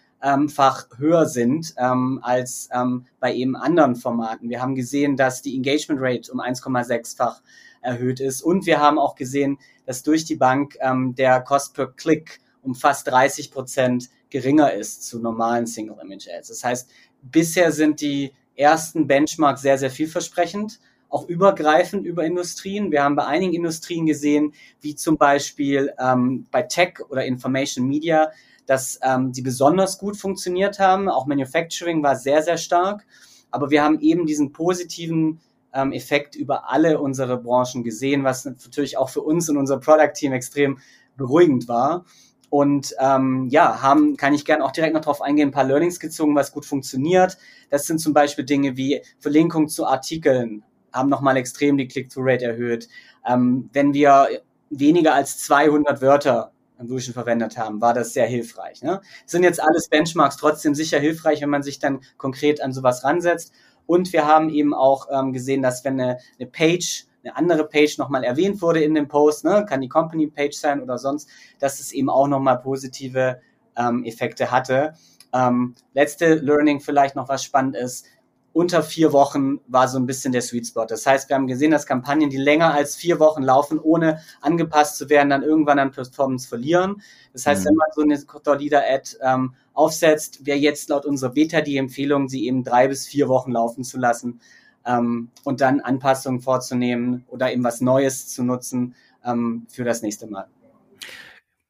fach 0.47 0.87
höher 0.97 1.25
sind 1.25 1.73
ähm, 1.77 2.19
als 2.21 2.69
ähm, 2.73 3.05
bei 3.19 3.33
eben 3.33 3.55
anderen 3.55 3.95
Formaten. 3.95 4.49
Wir 4.49 4.61
haben 4.61 4.75
gesehen, 4.75 5.17
dass 5.17 5.41
die 5.41 5.55
Engagement 5.55 6.01
Rate 6.01 6.31
um 6.31 6.39
1,6-fach 6.39 7.41
erhöht 7.81 8.19
ist 8.21 8.41
und 8.41 8.65
wir 8.65 8.79
haben 8.79 8.97
auch 8.97 9.15
gesehen, 9.15 9.57
dass 9.85 10.03
durch 10.03 10.23
die 10.23 10.35
Bank 10.35 10.77
ähm, 10.79 11.13
der 11.15 11.41
Cost 11.41 11.73
per 11.73 11.87
Click 11.87 12.39
um 12.61 12.75
fast 12.75 13.07
30 13.07 13.51
Prozent 13.51 14.09
geringer 14.29 14.73
ist 14.73 15.03
zu 15.03 15.19
normalen 15.19 15.67
Single 15.67 15.97
Image 16.01 16.27
Ads. 16.29 16.47
Das 16.47 16.63
heißt, 16.63 16.89
bisher 17.21 17.71
sind 17.71 18.01
die 18.01 18.33
ersten 18.55 19.07
Benchmark 19.07 19.57
sehr, 19.57 19.77
sehr 19.77 19.91
vielversprechend, 19.91 20.79
auch 21.09 21.27
übergreifend 21.27 22.05
über 22.05 22.25
Industrien. 22.25 22.91
Wir 22.91 23.03
haben 23.03 23.15
bei 23.15 23.25
einigen 23.25 23.53
Industrien 23.53 24.05
gesehen, 24.05 24.53
wie 24.81 24.95
zum 24.95 25.17
Beispiel 25.17 25.93
ähm, 25.99 26.47
bei 26.51 26.63
Tech 26.63 26.99
oder 27.09 27.25
Information 27.25 27.87
Media, 27.87 28.31
dass 28.65 28.99
ähm, 29.03 29.31
die 29.31 29.41
besonders 29.41 29.97
gut 29.97 30.17
funktioniert 30.17 30.79
haben. 30.79 31.09
Auch 31.09 31.25
Manufacturing 31.25 32.03
war 32.03 32.15
sehr, 32.15 32.41
sehr 32.41 32.57
stark. 32.57 33.05
Aber 33.51 33.69
wir 33.69 33.83
haben 33.83 33.99
eben 33.99 34.25
diesen 34.25 34.51
positiven 34.51 35.39
ähm, 35.73 35.91
Effekt 35.91 36.35
über 36.35 36.69
alle 36.69 36.99
unsere 36.99 37.37
Branchen 37.37 37.83
gesehen, 37.83 38.23
was 38.23 38.45
natürlich 38.45 38.97
auch 38.97 39.09
für 39.09 39.21
uns 39.21 39.49
und 39.49 39.57
unser 39.57 39.79
Product 39.79 40.13
Team 40.13 40.33
extrem 40.33 40.79
beruhigend 41.17 41.67
war. 41.67 42.05
Und 42.49 42.93
ähm, 42.99 43.47
ja, 43.49 43.81
haben, 43.81 44.15
kann 44.15 44.33
ich 44.33 44.45
gerne 44.45 44.63
auch 44.63 44.71
direkt 44.71 44.93
noch 44.93 45.01
drauf 45.01 45.21
eingehen, 45.21 45.49
ein 45.49 45.53
paar 45.53 45.63
Learnings 45.63 45.99
gezogen, 45.99 46.35
was 46.35 46.51
gut 46.51 46.65
funktioniert. 46.65 47.37
Das 47.71 47.87
sind 47.87 47.97
zum 47.97 48.13
Beispiel 48.13 48.45
Dinge 48.45 48.77
wie 48.77 49.01
Verlinkung 49.19 49.69
zu 49.69 49.87
Artikeln, 49.87 50.63
haben 50.91 51.09
nochmal 51.09 51.35
extrem 51.37 51.77
die 51.77 51.87
Click-Through-Rate 51.87 52.45
erhöht. 52.45 52.89
Ähm, 53.27 53.71
wenn 53.73 53.95
wir 53.95 54.27
weniger 54.69 55.15
als 55.15 55.39
200 55.39 56.01
Wörter 56.01 56.51
im 56.83 56.87
Durchschnitt 56.89 57.15
verwendet 57.15 57.57
haben, 57.57 57.81
war 57.81 57.93
das 57.93 58.13
sehr 58.13 58.27
hilfreich. 58.27 58.83
Ne? 58.83 59.01
Sind 59.25 59.43
jetzt 59.43 59.61
alles 59.61 59.87
Benchmarks, 59.87 60.37
trotzdem 60.37 60.75
sicher 60.75 60.99
hilfreich, 60.99 61.41
wenn 61.41 61.49
man 61.49 61.63
sich 61.63 61.79
dann 61.79 62.01
konkret 62.17 62.61
an 62.61 62.73
sowas 62.73 63.03
ransetzt. 63.03 63.53
Und 63.85 64.13
wir 64.13 64.27
haben 64.27 64.49
eben 64.49 64.73
auch 64.73 65.07
ähm, 65.11 65.33
gesehen, 65.33 65.61
dass 65.61 65.83
wenn 65.83 65.99
eine, 65.99 66.17
eine 66.39 66.49
Page 66.49 67.05
eine 67.23 67.37
andere 67.37 67.65
Page 67.67 67.97
nochmal 67.97 68.23
erwähnt 68.25 68.61
wurde 68.61 68.83
in 68.83 68.95
dem 68.95 69.07
Post, 69.07 69.45
ne, 69.45 69.65
kann 69.67 69.79
die 69.79 69.87
Company 69.87 70.27
Page 70.27 70.55
sein 70.55 70.81
oder 70.81 70.97
sonst, 70.97 71.29
dass 71.57 71.79
es 71.79 71.93
eben 71.93 72.09
auch 72.09 72.27
nochmal 72.27 72.59
positive 72.59 73.39
ähm, 73.77 74.03
Effekte 74.03 74.51
hatte. 74.51 74.93
Ähm, 75.33 75.75
letzte 75.93 76.35
Learning 76.35 76.79
vielleicht 76.81 77.15
noch 77.15 77.29
was 77.29 77.43
spannend 77.43 77.75
ist. 77.75 78.05
Unter 78.53 78.83
vier 78.83 79.11
Wochen 79.11 79.59
war 79.67 79.87
so 79.87 79.97
ein 79.97 80.05
bisschen 80.05 80.31
der 80.31 80.43
Sweet 80.43 80.67
Spot. 80.67 80.85
Das 80.85 81.05
heißt, 81.05 81.27
wir 81.27 81.35
haben 81.35 81.47
gesehen, 81.47 81.71
dass 81.71 81.87
Kampagnen, 81.87 82.29
die 82.29 82.37
länger 82.37 82.73
als 82.73 82.95
vier 82.95 83.19
Wochen 83.19 83.41
laufen, 83.41 83.79
ohne 83.79 84.21
angepasst 84.41 84.97
zu 84.97 85.09
werden, 85.09 85.29
dann 85.29 85.43
irgendwann 85.43 85.79
an 85.79 85.91
Performance 85.91 86.47
verlieren. 86.47 87.01
Das 87.33 87.45
heißt, 87.45 87.63
mhm. 87.63 87.69
wenn 87.69 87.75
man 87.75 87.87
so 87.95 88.01
eine 88.01 88.59
Leader-Ad 88.59 89.17
ähm, 89.21 89.55
aufsetzt, 89.73 90.45
wäre 90.45 90.59
jetzt 90.59 90.89
laut 90.89 91.05
unserer 91.05 91.31
Beta 91.31 91.61
die 91.61 91.77
Empfehlung, 91.77 92.29
sie 92.29 92.45
eben 92.45 92.63
drei 92.63 92.87
bis 92.87 93.07
vier 93.07 93.27
Wochen 93.27 93.51
laufen 93.51 93.83
zu 93.83 93.97
lassen, 93.97 94.39
ähm, 94.85 95.29
und 95.43 95.61
dann 95.61 95.79
Anpassungen 95.79 96.41
vorzunehmen 96.41 97.25
oder 97.27 97.51
eben 97.51 97.63
was 97.63 97.81
Neues 97.81 98.27
zu 98.27 98.43
nutzen 98.43 98.95
ähm, 99.25 99.65
für 99.69 99.83
das 99.83 100.01
nächste 100.01 100.27
Mal. 100.27 100.47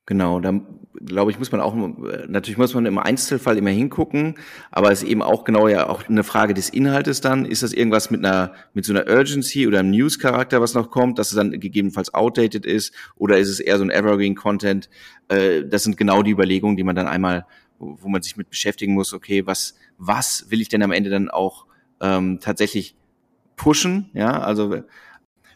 Genau, 0.06 0.40
da 0.42 0.60
glaube 1.06 1.32
ich, 1.32 1.40
muss 1.40 1.52
man 1.52 1.62
auch, 1.62 1.76
natürlich 2.28 2.58
muss 2.58 2.74
man 2.74 2.86
im 2.86 2.98
Einzelfall 2.98 3.58
immer 3.58 3.70
hingucken, 3.70 4.36
aber 4.72 4.92
es 4.92 5.04
ist 5.04 5.10
eben 5.10 5.22
auch 5.22 5.44
genau 5.44 5.68
ja 5.68 5.88
auch 5.90 6.08
eine 6.08 6.24
Frage 6.24 6.54
des 6.54 6.70
Inhaltes 6.70 7.22
dann. 7.22 7.46
Ist 7.46 7.64
das 7.64 7.74
irgendwas 7.74 8.12
mit 8.12 8.24
einer, 8.24 8.54
mit 8.74 8.86
so 8.86 8.94
einer 8.94 9.08
Urgency 9.08 9.68
oder 9.68 9.80
einem 9.80 9.92
News-Charakter, 9.92 10.62
was 10.62 10.74
noch 10.74 10.92
kommt, 10.92 11.20
dass 11.20 11.30
es 11.30 11.36
dann 11.36 11.52
gegebenenfalls 11.52 12.14
outdated 12.14 12.66
ist, 12.66 12.94
oder 13.16 13.38
ist 13.38 13.50
es 13.50 13.60
eher 13.60 13.78
so 13.78 13.84
ein 13.84 13.90
Evergreen-Content? 13.90 14.90
Äh, 15.30 15.64
das 15.66 15.84
sind 15.84 15.98
genau 15.98 16.22
die 16.22 16.32
Überlegungen, 16.32 16.78
die 16.78 16.84
man 16.84 16.96
dann 16.96 17.08
einmal, 17.08 17.46
wo 17.80 18.08
man 18.10 18.22
sich 18.22 18.38
mit 18.38 18.50
beschäftigen 18.50 18.94
muss, 18.94 19.14
okay, 19.14 19.46
was, 19.46 19.76
was 19.98 20.46
will 20.50 20.62
ich 20.62 20.70
denn 20.70 20.84
am 20.84 20.92
Ende 20.92 21.10
dann 21.10 21.30
auch 21.30 21.66
ähm, 22.02 22.40
tatsächlich 22.40 22.96
pushen, 23.56 24.10
ja, 24.14 24.42
also 24.42 24.84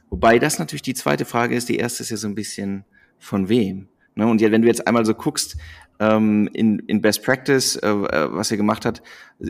wobei 0.10 0.39
das 0.39 0.60
natürlich 0.60 0.81
die 0.81 0.93
zweite 0.93 1.25
Frage 1.25 1.55
ist, 1.55 1.69
die 1.69 1.77
erste 1.77 2.03
ist 2.03 2.10
ja 2.10 2.17
so 2.17 2.27
ein 2.27 2.36
bisschen 2.36 2.86
von 3.19 3.49
wem. 3.49 3.89
Ne? 4.17 4.27
Und 4.27 4.41
wenn 4.41 4.62
du 4.62 4.67
jetzt 4.67 4.88
einmal 4.88 5.06
so 5.06 5.13
guckst, 5.13 5.58
ähm, 5.99 6.49
in, 6.53 6.80
in 6.80 7.01
Best 7.01 7.23
Practice, 7.23 7.75
äh, 7.77 7.88
äh 7.88 8.27
was 8.32 8.51
er 8.51 8.58
gemacht 8.58 8.86
hat, 8.86 9.01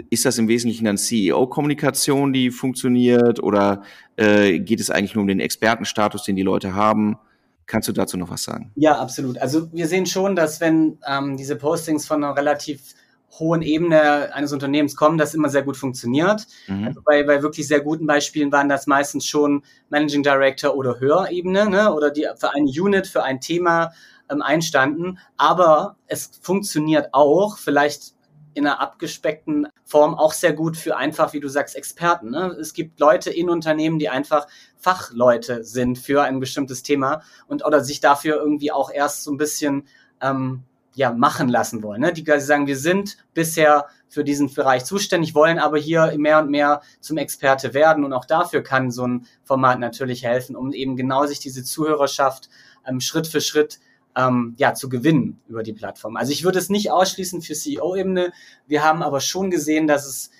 ist 0.10 0.26
das 0.26 0.38
im 0.38 0.48
Wesentlichen 0.48 0.86
dann 0.86 0.98
CEO-Kommunikation, 0.98 2.34
die 2.34 2.52
funktioniert, 2.52 3.42
oder 3.42 3.82
äh, 4.18 4.60
geht 4.60 4.80
es 4.80 4.90
eigentlich 4.90 5.16
nur 5.16 5.24
um 5.24 5.28
den 5.28 5.40
Expertenstatus, 5.40 6.24
den 6.24 6.36
die 6.36 6.44
Leute 6.44 6.74
haben? 6.76 7.18
Kannst 7.66 7.90
du 7.90 7.94
dazu 7.94 8.18
noch 8.18 8.30
was 8.30 8.44
sagen? 8.44 8.72
Ja, 8.76 8.98
absolut. 8.98 9.38
Also 9.40 9.72
wir 9.74 9.88
sehen 9.88 10.06
schon, 10.06 10.36
dass 10.36 10.62
wenn 10.62 11.00
ähm, 11.06 11.36
diese 11.36 11.58
Postings 11.58 12.06
von 12.06 12.24
einer 12.24 12.36
relativ 12.36 12.94
hohen 13.40 13.62
Ebene 13.62 14.34
eines 14.34 14.54
Unternehmens 14.54 14.96
kommen, 14.96 15.18
das 15.18 15.34
immer 15.34 15.50
sehr 15.50 15.64
gut 15.64 15.76
funktioniert. 15.76 16.48
Mhm. 16.68 16.88
Also 16.88 17.02
bei, 17.04 17.24
bei 17.24 17.42
wirklich 17.42 17.68
sehr 17.68 17.82
guten 17.82 18.08
Beispielen 18.08 18.52
waren 18.54 18.70
das 18.70 18.88
meistens 18.88 19.26
schon 19.26 19.64
Managing 19.90 20.24
Director 20.24 20.76
oder 20.76 21.00
Höherebene 21.00 21.70
ne? 21.70 21.94
oder 21.94 22.10
die 22.10 22.26
für 22.38 22.54
eine 22.54 22.66
Unit, 22.66 23.06
für 23.06 23.24
ein 23.24 23.42
Thema 23.42 23.92
ähm, 24.30 24.42
einstanden. 24.42 25.20
Aber 25.38 25.98
es 26.08 26.32
funktioniert 26.42 27.10
auch, 27.14 27.58
vielleicht 27.58 28.14
in 28.58 28.66
einer 28.66 28.82
abgespeckten 28.82 29.68
Form 29.86 30.16
auch 30.16 30.34
sehr 30.34 30.52
gut 30.52 30.78
für 30.78 30.98
einfach, 30.98 31.34
wie 31.34 31.40
du 31.40 31.48
sagst, 31.48 31.76
Experten. 31.76 32.32
Ne? 32.32 32.58
Es 32.60 32.74
gibt 32.74 33.00
Leute 33.00 33.30
in 33.30 33.50
Unternehmen, 33.50 34.00
die 34.00 34.10
einfach 34.10 34.48
Fachleute 34.78 35.64
sind 35.64 36.00
für 36.00 36.24
ein 36.24 36.40
bestimmtes 36.40 36.82
Thema 36.82 37.22
und 37.48 37.64
oder 37.64 37.84
sich 37.84 38.00
dafür 38.00 38.38
irgendwie 38.38 38.72
auch 38.72 38.90
erst 38.92 39.24
so 39.24 39.32
ein 39.32 39.38
bisschen 39.38 39.88
ähm, 40.22 40.64
ja, 40.96 41.14
machen 41.14 41.50
lassen 41.50 41.84
wollen. 41.84 42.02
Ne? 42.02 42.12
Die 42.12 42.26
sagen, 42.40 42.66
wir 42.66 42.78
sind 42.78 43.18
bisher 43.36 43.86
für 44.10 44.24
diesen 44.24 44.52
Bereich 44.52 44.84
zuständig, 44.86 45.36
wollen 45.36 45.60
aber 45.60 45.78
hier 45.78 46.12
mehr 46.18 46.40
und 46.40 46.50
mehr 46.50 46.82
zum 47.00 47.18
Experte 47.18 47.76
werden. 47.76 48.04
Und 48.04 48.14
auch 48.14 48.26
dafür 48.26 48.64
kann 48.64 48.90
so 48.90 49.06
ein 49.06 49.28
Format 49.44 49.80
natürlich 49.80 50.24
helfen, 50.24 50.56
um 50.56 50.74
eben 50.74 50.96
genau 50.96 51.28
sich 51.28 51.40
diese 51.40 51.64
Zuhörerschaft 51.64 52.50
ähm, 52.88 53.00
Schritt 53.02 53.28
für 53.28 53.42
Schritt 53.42 53.80
ähm, 54.18 54.56
ja, 54.58 54.74
zu 54.74 54.90
gewinnen 54.90 55.40
über 55.48 55.64
die 55.64 55.74
Plattform. 55.74 56.18
Also 56.18 56.34
ich 56.34 56.44
würde 56.44 56.60
es 56.60 56.70
nicht 56.70 56.92
ausschließen 56.92 57.42
für 57.42 57.54
CEO-Ebene. 57.54 58.34
Wir 58.68 58.84
haben 58.84 59.02
aber 59.04 59.22
schon 59.22 59.50
gesehen, 59.50 59.88
dass 59.88 60.06
es 60.06 60.32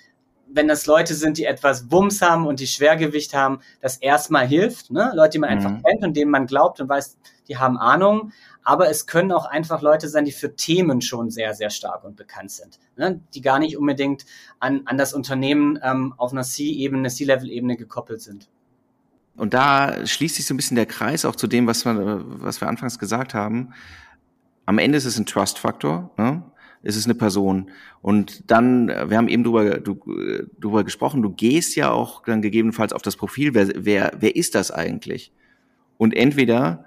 wenn 0.50 0.66
das 0.66 0.86
Leute 0.86 1.12
sind, 1.12 1.36
die 1.36 1.44
etwas 1.44 1.90
Wumms 1.90 2.22
haben 2.22 2.46
und 2.46 2.58
die 2.58 2.66
Schwergewicht 2.66 3.34
haben, 3.34 3.60
das 3.82 3.98
erstmal 3.98 4.46
hilft. 4.46 4.90
Ne? 4.90 5.12
Leute, 5.14 5.32
die 5.32 5.40
man 5.40 5.50
mhm. 5.50 5.56
einfach 5.56 5.82
kennt 5.82 6.02
und 6.02 6.16
denen 6.16 6.30
man 6.30 6.46
glaubt 6.46 6.80
und 6.80 6.88
weiß, 6.88 7.18
die 7.48 7.58
haben 7.58 7.76
Ahnung 7.76 8.32
aber 8.68 8.90
es 8.90 9.06
können 9.06 9.32
auch 9.32 9.46
einfach 9.46 9.80
Leute 9.80 10.08
sein, 10.08 10.26
die 10.26 10.32
für 10.32 10.54
Themen 10.54 11.00
schon 11.00 11.30
sehr, 11.30 11.54
sehr 11.54 11.70
stark 11.70 12.04
und 12.04 12.16
bekannt 12.16 12.50
sind, 12.50 12.78
ne? 12.96 13.18
die 13.32 13.40
gar 13.40 13.58
nicht 13.58 13.78
unbedingt 13.78 14.26
an, 14.58 14.82
an 14.84 14.98
das 14.98 15.14
Unternehmen 15.14 15.78
ähm, 15.82 16.12
auf 16.18 16.32
einer 16.32 16.42
C-Ebene, 16.42 17.08
C-Level-Ebene 17.08 17.78
gekoppelt 17.78 18.20
sind. 18.20 18.50
Und 19.38 19.54
da 19.54 20.04
schließt 20.04 20.34
sich 20.34 20.46
so 20.46 20.52
ein 20.52 20.56
bisschen 20.56 20.74
der 20.74 20.86
Kreis 20.86 21.24
auch 21.24 21.36
zu 21.36 21.46
dem, 21.46 21.66
was 21.68 21.84
wir, 21.84 22.24
was 22.26 22.60
wir 22.60 22.68
anfangs 22.68 22.98
gesagt 22.98 23.34
haben. 23.34 23.70
Am 24.66 24.78
Ende 24.78 24.98
ist 24.98 25.04
es 25.04 25.16
ein 25.16 25.26
Trust-Faktor. 25.26 26.10
Ne? 26.18 26.42
Es 26.82 26.96
ist 26.96 27.04
eine 27.04 27.14
Person. 27.14 27.70
Und 28.02 28.50
dann, 28.50 28.88
wir 28.88 29.16
haben 29.16 29.28
eben 29.28 29.44
drüber, 29.44 29.78
du, 29.78 29.94
drüber 30.60 30.82
gesprochen, 30.82 31.22
du 31.22 31.30
gehst 31.30 31.76
ja 31.76 31.90
auch 31.92 32.24
dann 32.24 32.42
gegebenenfalls 32.42 32.92
auf 32.92 33.02
das 33.02 33.16
Profil. 33.16 33.54
Wer, 33.54 33.68
wer, 33.76 34.12
wer 34.18 34.34
ist 34.34 34.56
das 34.56 34.72
eigentlich? 34.72 35.32
Und 35.98 36.16
entweder 36.16 36.84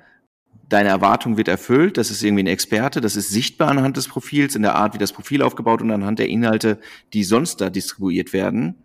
deine 0.67 0.89
Erwartung 0.89 1.37
wird 1.37 1.47
erfüllt, 1.47 1.97
das 1.97 2.11
ist 2.11 2.21
irgendwie 2.21 2.43
ein 2.43 2.47
Experte, 2.47 2.99
das 2.99 3.15
ist 3.15 3.29
sichtbar 3.29 3.69
anhand 3.69 3.95
des 3.95 4.07
Profils, 4.07 4.55
in 4.55 4.61
der 4.61 4.75
Art, 4.75 4.93
wie 4.93 4.99
das 4.99 5.13
Profil 5.13 5.41
aufgebaut 5.41 5.81
und 5.81 5.91
anhand 5.91 6.19
der 6.19 6.27
Inhalte, 6.27 6.79
die 7.13 7.23
sonst 7.23 7.61
da 7.61 7.69
distribuiert 7.69 8.33
werden. 8.33 8.75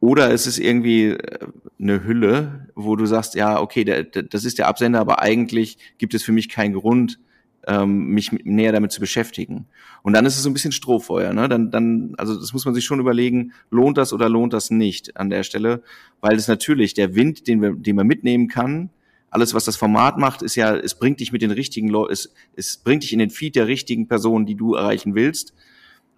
Oder 0.00 0.30
ist 0.30 0.46
es 0.46 0.58
irgendwie 0.58 1.10
äh, 1.10 1.38
eine 1.78 2.04
Hülle, 2.04 2.68
wo 2.74 2.96
du 2.96 3.06
sagst, 3.06 3.34
ja, 3.34 3.60
okay, 3.60 3.84
der, 3.84 4.04
der, 4.04 4.22
das 4.22 4.44
ist 4.44 4.58
der 4.58 4.68
Absender, 4.68 5.00
aber 5.00 5.20
eigentlich 5.20 5.78
gibt 5.98 6.14
es 6.14 6.22
für 6.22 6.32
mich 6.32 6.48
keinen 6.48 6.74
Grund, 6.74 7.18
ähm, 7.66 8.06
mich 8.06 8.32
näher 8.32 8.72
damit 8.72 8.92
zu 8.92 9.00
beschäftigen. 9.00 9.66
Und 10.02 10.14
dann 10.14 10.24
ist 10.24 10.36
es 10.36 10.42
so 10.42 10.48
ein 10.48 10.54
bisschen 10.54 10.72
Strohfeuer. 10.72 11.34
Ne? 11.34 11.48
Dann, 11.48 11.70
dann, 11.70 12.14
also 12.16 12.38
das 12.38 12.54
muss 12.54 12.64
man 12.64 12.74
sich 12.74 12.84
schon 12.84 13.00
überlegen, 13.00 13.52
lohnt 13.70 13.98
das 13.98 14.14
oder 14.14 14.30
lohnt 14.30 14.54
das 14.54 14.70
nicht 14.70 15.18
an 15.18 15.28
der 15.28 15.42
Stelle, 15.42 15.82
weil 16.20 16.36
es 16.36 16.48
natürlich 16.48 16.94
der 16.94 17.14
Wind, 17.14 17.46
den, 17.46 17.60
wir, 17.60 17.74
den 17.74 17.96
man 17.96 18.06
mitnehmen 18.06 18.48
kann, 18.48 18.90
alles, 19.30 19.54
was 19.54 19.64
das 19.64 19.76
Format 19.76 20.18
macht, 20.18 20.42
ist 20.42 20.56
ja, 20.56 20.74
es 20.74 20.96
bringt 20.96 21.20
dich 21.20 21.30
mit 21.30 21.42
den 21.42 21.52
richtigen 21.52 21.88
Leuten, 21.88 22.12
es, 22.12 22.32
es 22.56 22.78
bringt 22.78 23.04
dich 23.04 23.12
in 23.12 23.20
den 23.20 23.30
Feed 23.30 23.54
der 23.54 23.68
richtigen 23.68 24.08
Personen, 24.08 24.44
die 24.44 24.56
du 24.56 24.74
erreichen 24.74 25.14
willst. 25.14 25.54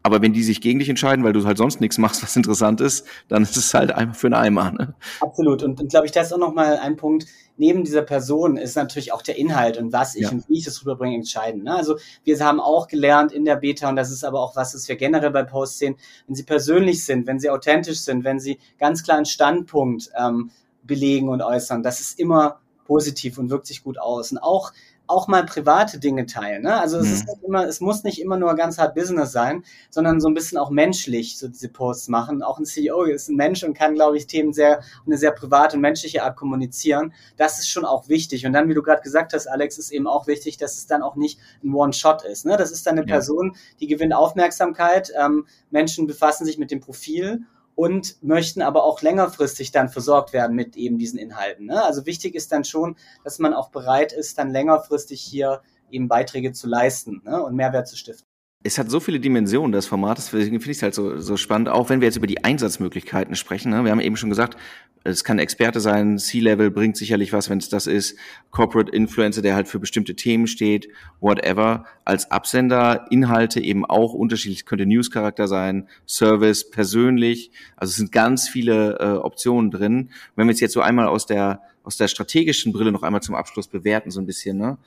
Aber 0.02 0.20
wenn 0.20 0.32
die 0.32 0.42
sich 0.42 0.60
gegen 0.60 0.78
dich 0.78 0.88
entscheiden, 0.88 1.24
weil 1.24 1.32
du 1.32 1.44
halt 1.44 1.58
sonst 1.58 1.80
nichts 1.80 1.98
machst, 1.98 2.22
was 2.22 2.36
interessant 2.36 2.80
ist, 2.80 3.06
dann 3.28 3.42
ist 3.42 3.56
es 3.56 3.72
halt 3.72 3.92
einfach 3.92 4.16
für 4.16 4.26
einen 4.26 4.34
Eimer. 4.34 4.72
Ne? 4.72 4.94
Absolut. 5.20 5.62
Und, 5.62 5.80
und 5.80 5.90
glaube 5.90 6.06
ich, 6.06 6.12
das 6.12 6.28
ist 6.28 6.32
auch 6.32 6.38
nochmal 6.38 6.78
ein 6.78 6.96
Punkt. 6.96 7.26
Neben 7.56 7.84
dieser 7.84 8.02
Person 8.02 8.56
ist 8.56 8.76
natürlich 8.76 9.12
auch 9.12 9.22
der 9.22 9.36
Inhalt 9.36 9.76
und 9.76 9.92
was 9.92 10.14
ich 10.14 10.22
ja. 10.22 10.30
und 10.30 10.48
wie 10.48 10.58
ich 10.58 10.64
das 10.64 10.82
rüberbringe 10.82 11.14
entscheidend. 11.14 11.64
Ne? 11.64 11.74
Also 11.74 11.98
wir 12.24 12.38
haben 12.40 12.60
auch 12.60 12.88
gelernt 12.88 13.30
in 13.30 13.44
der 13.44 13.56
Beta, 13.56 13.88
und 13.88 13.96
das 13.96 14.10
ist 14.10 14.24
aber 14.24 14.40
auch 14.40 14.56
was, 14.56 14.74
was 14.74 14.88
wir 14.88 14.96
generell 14.96 15.30
bei 15.30 15.44
Posts 15.44 15.78
sehen, 15.78 15.96
wenn 16.26 16.34
sie 16.34 16.44
persönlich 16.44 17.04
sind, 17.04 17.26
wenn 17.26 17.38
sie 17.38 17.50
authentisch 17.50 18.00
sind, 18.00 18.24
wenn 18.24 18.40
sie 18.40 18.58
ganz 18.78 19.04
klar 19.04 19.18
einen 19.18 19.26
Standpunkt 19.26 20.10
ähm, 20.18 20.50
belegen 20.82 21.28
und 21.28 21.42
äußern, 21.42 21.82
das 21.82 22.00
ist 22.00 22.18
immer 22.18 22.60
positiv 22.84 23.38
und 23.38 23.50
wirkt 23.50 23.66
sich 23.66 23.84
gut 23.84 23.98
aus. 23.98 24.32
Und 24.32 24.38
auch 24.38 24.72
auch 25.06 25.28
mal 25.28 25.44
private 25.44 25.98
Dinge 25.98 26.26
teilen. 26.26 26.62
Ne? 26.62 26.78
Also 26.78 26.98
es 26.98 27.08
mhm. 27.08 27.12
ist 27.12 27.26
nicht 27.26 27.42
immer, 27.42 27.66
es 27.66 27.80
muss 27.80 28.04
nicht 28.04 28.20
immer 28.20 28.36
nur 28.36 28.54
ganz 28.54 28.78
hart 28.78 28.94
Business 28.94 29.32
sein, 29.32 29.64
sondern 29.90 30.20
so 30.20 30.28
ein 30.28 30.34
bisschen 30.34 30.58
auch 30.58 30.70
menschlich 30.70 31.38
so 31.38 31.48
diese 31.48 31.68
Posts 31.68 32.08
machen. 32.08 32.42
Auch 32.42 32.58
ein 32.58 32.64
CEO 32.64 33.02
ist 33.02 33.28
ein 33.28 33.36
Mensch 33.36 33.62
und 33.62 33.74
kann, 33.74 33.94
glaube 33.94 34.16
ich, 34.16 34.26
Themen 34.26 34.52
sehr 34.52 34.82
eine 35.04 35.18
sehr 35.18 35.32
private 35.32 35.76
und 35.76 35.82
menschliche 35.82 36.22
Art 36.22 36.36
kommunizieren. 36.36 37.12
Das 37.36 37.58
ist 37.58 37.68
schon 37.68 37.84
auch 37.84 38.08
wichtig. 38.08 38.46
Und 38.46 38.52
dann, 38.52 38.68
wie 38.68 38.74
du 38.74 38.82
gerade 38.82 39.02
gesagt 39.02 39.32
hast, 39.32 39.46
Alex, 39.46 39.78
ist 39.78 39.90
eben 39.90 40.06
auch 40.06 40.26
wichtig, 40.26 40.56
dass 40.56 40.78
es 40.78 40.86
dann 40.86 41.02
auch 41.02 41.16
nicht 41.16 41.38
ein 41.62 41.74
One-Shot 41.74 42.24
ist. 42.24 42.46
Ne? 42.46 42.56
Das 42.56 42.70
ist 42.70 42.86
dann 42.86 42.98
eine 42.98 43.06
ja. 43.06 43.14
Person, 43.14 43.56
die 43.80 43.86
gewinnt 43.86 44.14
Aufmerksamkeit. 44.14 45.12
Ähm, 45.20 45.46
Menschen 45.70 46.06
befassen 46.06 46.46
sich 46.46 46.58
mit 46.58 46.70
dem 46.70 46.80
Profil 46.80 47.42
und 47.74 48.22
möchten 48.22 48.62
aber 48.62 48.84
auch 48.84 49.02
längerfristig 49.02 49.72
dann 49.72 49.88
versorgt 49.88 50.32
werden 50.32 50.56
mit 50.56 50.76
eben 50.76 50.98
diesen 50.98 51.18
Inhalten. 51.18 51.66
Ne? 51.66 51.82
Also 51.82 52.06
wichtig 52.06 52.34
ist 52.34 52.52
dann 52.52 52.64
schon, 52.64 52.96
dass 53.24 53.38
man 53.38 53.54
auch 53.54 53.70
bereit 53.70 54.12
ist, 54.12 54.38
dann 54.38 54.50
längerfristig 54.50 55.20
hier 55.20 55.62
eben 55.90 56.08
Beiträge 56.08 56.52
zu 56.52 56.66
leisten 56.66 57.22
ne? 57.24 57.42
und 57.42 57.54
Mehrwert 57.54 57.88
zu 57.88 57.96
stiften 57.96 58.31
es 58.64 58.78
hat 58.78 58.90
so 58.90 59.00
viele 59.00 59.18
Dimensionen, 59.18 59.72
das 59.72 59.86
Format, 59.86 60.18
deswegen 60.18 60.60
finde 60.60 60.70
ich 60.70 60.78
es 60.78 60.82
halt 60.82 60.94
so, 60.94 61.18
so 61.18 61.36
spannend, 61.36 61.68
auch 61.68 61.88
wenn 61.88 62.00
wir 62.00 62.06
jetzt 62.06 62.16
über 62.16 62.26
die 62.26 62.44
Einsatzmöglichkeiten 62.44 63.34
sprechen. 63.34 63.70
Ne? 63.70 63.84
Wir 63.84 63.90
haben 63.90 64.00
eben 64.00 64.16
schon 64.16 64.30
gesagt, 64.30 64.56
es 65.04 65.24
kann 65.24 65.40
Experte 65.40 65.80
sein, 65.80 66.18
C-Level 66.18 66.70
bringt 66.70 66.96
sicherlich 66.96 67.32
was, 67.32 67.50
wenn 67.50 67.58
es 67.58 67.68
das 67.68 67.88
ist, 67.88 68.16
Corporate 68.50 68.92
Influencer, 68.92 69.42
der 69.42 69.56
halt 69.56 69.66
für 69.66 69.80
bestimmte 69.80 70.14
Themen 70.14 70.46
steht, 70.46 70.88
whatever. 71.20 71.86
Als 72.04 72.30
Absender 72.30 73.06
Inhalte 73.10 73.60
eben 73.60 73.84
auch 73.84 74.12
unterschiedlich, 74.12 74.64
könnte 74.64 74.86
News-Charakter 74.86 75.48
sein, 75.48 75.88
Service, 76.06 76.70
persönlich. 76.70 77.50
Also 77.76 77.90
es 77.90 77.96
sind 77.96 78.12
ganz 78.12 78.48
viele 78.48 78.98
äh, 79.00 79.18
Optionen 79.18 79.72
drin. 79.72 80.10
Wenn 80.36 80.46
wir 80.46 80.52
es 80.52 80.60
jetzt 80.60 80.74
so 80.74 80.80
einmal 80.80 81.08
aus 81.08 81.26
der 81.26 81.62
aus 81.84 81.96
der 81.96 82.06
strategischen 82.06 82.72
Brille 82.72 82.92
noch 82.92 83.02
einmal 83.02 83.22
zum 83.22 83.34
Abschluss 83.34 83.66
bewerten, 83.66 84.12
so 84.12 84.20
ein 84.20 84.26
bisschen, 84.26 84.56
ne? 84.56 84.78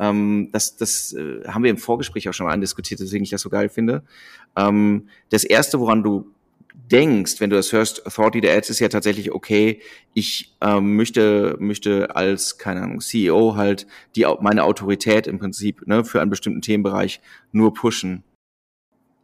Ähm, 0.00 0.48
das 0.52 0.76
das 0.76 1.12
äh, 1.12 1.46
haben 1.46 1.62
wir 1.62 1.70
im 1.70 1.76
Vorgespräch 1.76 2.28
auch 2.28 2.32
schon 2.32 2.46
mal 2.46 2.52
andiskutiert, 2.52 3.00
deswegen 3.00 3.22
ich 3.22 3.30
das 3.30 3.42
so 3.42 3.50
geil 3.50 3.68
finde. 3.68 4.02
Ähm, 4.56 5.08
das 5.28 5.44
erste, 5.44 5.78
woran 5.78 6.02
du 6.02 6.32
denkst, 6.90 7.40
wenn 7.40 7.50
du 7.50 7.56
das 7.56 7.72
hörst, 7.72 8.02
Thought 8.04 8.34
Leader 8.34 8.52
Ads 8.52 8.70
ist 8.70 8.80
ja 8.80 8.88
tatsächlich 8.88 9.32
okay, 9.32 9.80
ich 10.14 10.56
ähm, 10.62 10.96
möchte, 10.96 11.56
möchte 11.60 12.16
als, 12.16 12.58
keine 12.58 12.82
Ahnung, 12.82 13.00
CEO 13.00 13.56
halt 13.56 13.86
die, 14.16 14.26
meine 14.40 14.64
Autorität 14.64 15.26
im 15.26 15.38
Prinzip 15.38 15.86
ne, 15.86 16.04
für 16.04 16.20
einen 16.20 16.30
bestimmten 16.30 16.62
Themenbereich 16.62 17.20
nur 17.52 17.74
pushen. 17.74 18.24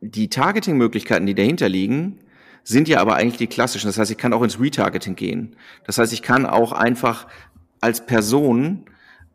Die 0.00 0.28
Targeting-Möglichkeiten, 0.28 1.26
die 1.26 1.34
dahinter 1.34 1.68
liegen, 1.68 2.18
sind 2.62 2.86
ja 2.86 3.00
aber 3.00 3.14
eigentlich 3.14 3.38
die 3.38 3.46
klassischen. 3.46 3.86
Das 3.86 3.98
heißt, 3.98 4.10
ich 4.10 4.18
kann 4.18 4.32
auch 4.32 4.42
ins 4.42 4.60
Retargeting 4.60 5.16
gehen. 5.16 5.56
Das 5.84 5.98
heißt, 5.98 6.12
ich 6.12 6.22
kann 6.22 6.44
auch 6.44 6.72
einfach 6.72 7.26
als 7.80 8.04
Person 8.04 8.84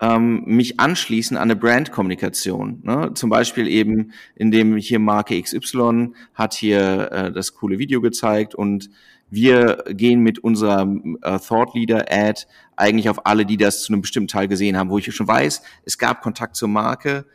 ähm, 0.01 0.43
mich 0.45 0.79
anschließen 0.79 1.37
an 1.37 1.43
eine 1.43 1.55
Brandkommunikation. 1.55 2.81
Ne? 2.83 3.11
Zum 3.13 3.29
Beispiel 3.29 3.67
eben, 3.67 4.11
indem 4.35 4.75
hier 4.77 4.99
Marke 4.99 5.39
XY 5.39 6.13
hat 6.33 6.55
hier 6.55 7.11
äh, 7.11 7.31
das 7.31 7.53
coole 7.53 7.77
Video 7.77 8.01
gezeigt 8.01 8.55
und 8.55 8.89
wir 9.29 9.83
gehen 9.87 10.21
mit 10.21 10.39
unserer 10.39 10.87
äh, 11.21 11.39
Thought 11.39 11.75
Leader 11.75 12.05
Ad 12.09 12.41
eigentlich 12.75 13.09
auf 13.09 13.25
alle, 13.25 13.45
die 13.45 13.57
das 13.57 13.83
zu 13.83 13.93
einem 13.93 14.01
bestimmten 14.01 14.27
Teil 14.27 14.47
gesehen 14.47 14.75
haben, 14.75 14.89
wo 14.89 14.97
ich 14.97 15.15
schon 15.15 15.27
weiß, 15.27 15.61
es 15.85 15.97
gab 15.97 16.21
Kontakt 16.21 16.55
zur 16.55 16.67
Marke, 16.67 17.25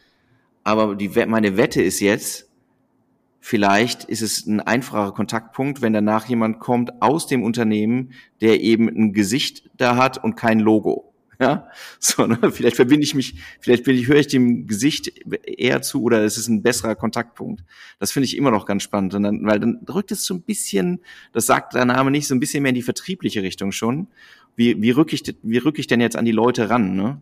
aber 0.65 0.97
die, 0.97 1.09
meine 1.27 1.57
Wette 1.57 1.81
ist 1.81 2.01
jetzt, 2.01 2.51
vielleicht 3.39 4.05
ist 4.05 4.23
es 4.23 4.45
ein 4.45 4.61
einfacher 4.61 5.13
Kontaktpunkt, 5.13 5.81
wenn 5.81 5.93
danach 5.93 6.27
jemand 6.27 6.59
kommt 6.59 7.01
aus 7.01 7.29
dem 7.29 7.45
Unternehmen, 7.45 8.11
der 8.41 8.61
eben 8.61 8.89
ein 8.89 9.13
Gesicht 9.13 9.71
da 9.77 9.97
hat 9.97 10.23
und 10.23 10.35
kein 10.35 10.59
Logo. 10.59 11.13
Ja, 11.41 11.69
so, 12.01 12.27
ne? 12.27 12.39
vielleicht 12.51 12.77
verbinde 12.77 13.05
ich 13.05 13.15
mich, 13.15 13.35
vielleicht 13.61 13.85
bin 13.85 13.97
ich, 13.97 14.07
höre 14.07 14.17
ich 14.17 14.27
dem 14.27 14.67
Gesicht 14.67 15.13
eher 15.45 15.83
zu 15.83 16.03
oder 16.03 16.25
es 16.25 16.39
ist 16.39 16.49
ein 16.49 16.63
besserer 16.63 16.95
Kontaktpunkt. 16.95 17.63
Das 17.99 18.11
finde 18.11 18.25
ich 18.25 18.37
immer 18.37 18.51
noch 18.51 18.65
ganz 18.65 18.83
spannend. 18.83 19.15
Und 19.15 19.23
dann, 19.23 19.45
weil 19.45 19.61
dann 19.61 19.85
rückt 19.89 20.13
es 20.13 20.25
so 20.25 20.35
ein 20.35 20.43
bisschen, 20.43 21.01
das 21.33 21.47
sagt 21.47 21.75
der 21.75 21.85
Name 21.85 22.11
nicht, 22.11 22.27
so 22.27 22.35
ein 22.35 22.41
bisschen 22.41 22.63
mehr 22.63 22.71
in 22.71 22.75
die 22.75 22.83
vertriebliche 22.83 23.43
Richtung 23.43 23.73
schon. 23.73 24.09
Wie, 24.57 24.81
wie 24.81 24.91
rücke 24.91 25.15
ich, 25.15 25.37
wie 25.43 25.59
rücke 25.59 25.81
ich 25.81 25.87
denn 25.87 26.01
jetzt 26.01 26.17
an 26.17 26.25
die 26.25 26.33
Leute 26.33 26.71
ran, 26.71 26.97
ne? 26.97 27.21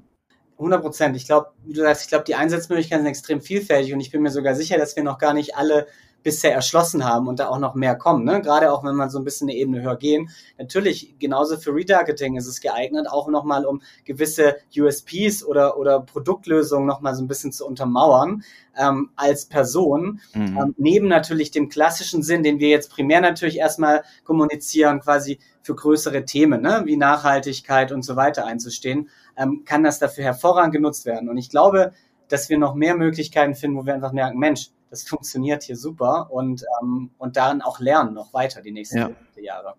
100 0.59 0.81
Prozent. 0.81 1.16
Ich 1.16 1.27
glaube, 1.27 1.48
wie 1.64 1.72
du 1.72 1.81
sagst, 1.81 2.03
ich 2.03 2.09
glaube, 2.09 2.24
die 2.24 2.37
Einsatzmöglichkeiten 2.37 3.03
sind 3.03 3.11
extrem 3.11 3.40
vielfältig 3.40 3.92
und 3.92 4.00
ich 4.00 4.12
bin 4.12 4.22
mir 4.22 4.31
sogar 4.31 4.55
sicher, 4.55 4.79
dass 4.79 4.94
wir 4.94 5.03
noch 5.03 5.18
gar 5.18 5.35
nicht 5.35 5.57
alle 5.57 5.88
bisher 6.24 6.52
erschlossen 6.52 7.04
haben 7.04 7.28
und 7.28 7.38
da 7.38 7.48
auch 7.48 7.58
noch 7.58 7.74
mehr 7.74 7.94
kommen. 7.94 8.24
Ne? 8.24 8.42
Gerade 8.42 8.72
auch 8.72 8.82
wenn 8.82 8.96
man 8.96 9.10
so 9.10 9.18
ein 9.18 9.24
bisschen 9.24 9.48
eine 9.48 9.56
Ebene 9.56 9.82
höher 9.82 9.96
gehen. 9.96 10.30
Natürlich, 10.58 11.14
genauso 11.20 11.56
für 11.58 11.72
Retargeting 11.72 12.37
ist 12.37 12.48
es 12.48 12.60
geeignet, 12.60 13.06
auch 13.08 13.28
nochmal 13.28 13.64
um 13.64 13.82
gewisse 14.04 14.56
USPs 14.76 15.44
oder, 15.44 15.78
oder 15.78 16.00
Produktlösungen 16.00 16.87
nochmal 16.87 17.14
so 17.14 17.22
ein 17.22 17.28
bisschen 17.28 17.52
zu 17.52 17.66
untermauern 17.66 18.42
ähm, 18.76 19.10
als 19.14 19.44
Person. 19.44 20.20
Mhm. 20.32 20.58
Ähm, 20.58 20.74
neben 20.78 21.08
natürlich 21.08 21.50
dem 21.50 21.68
klassischen 21.68 22.22
Sinn, 22.22 22.42
den 22.42 22.58
wir 22.58 22.68
jetzt 22.68 22.90
primär 22.90 23.20
natürlich 23.20 23.58
erstmal 23.58 24.02
kommunizieren, 24.24 25.00
quasi 25.00 25.38
für 25.62 25.74
größere 25.74 26.24
Themen, 26.24 26.62
ne? 26.62 26.82
wie 26.84 26.96
Nachhaltigkeit 26.96 27.92
und 27.92 28.02
so 28.02 28.16
weiter 28.16 28.46
einzustehen, 28.46 29.08
ähm, 29.37 29.62
kann 29.64 29.82
das 29.82 29.98
dafür 29.98 30.24
hervorragend 30.24 30.74
genutzt 30.74 31.06
werden. 31.06 31.28
Und 31.28 31.37
ich 31.37 31.50
glaube, 31.50 31.92
dass 32.28 32.48
wir 32.48 32.58
noch 32.58 32.74
mehr 32.74 32.96
Möglichkeiten 32.96 33.54
finden, 33.54 33.76
wo 33.76 33.87
wir 33.87 33.94
einfach 33.94 34.12
merken, 34.12 34.38
Mensch, 34.38 34.70
das 34.90 35.02
funktioniert 35.02 35.62
hier 35.64 35.76
super 35.76 36.28
und, 36.30 36.64
ähm, 36.80 37.10
und 37.18 37.37
daran 37.37 37.62
auch 37.62 37.80
lernen 37.80 38.14
noch 38.14 38.32
weiter 38.32 38.62
die 38.62 38.70
nächsten 38.70 38.98
ja. 38.98 39.10
Jahre. 39.37 39.74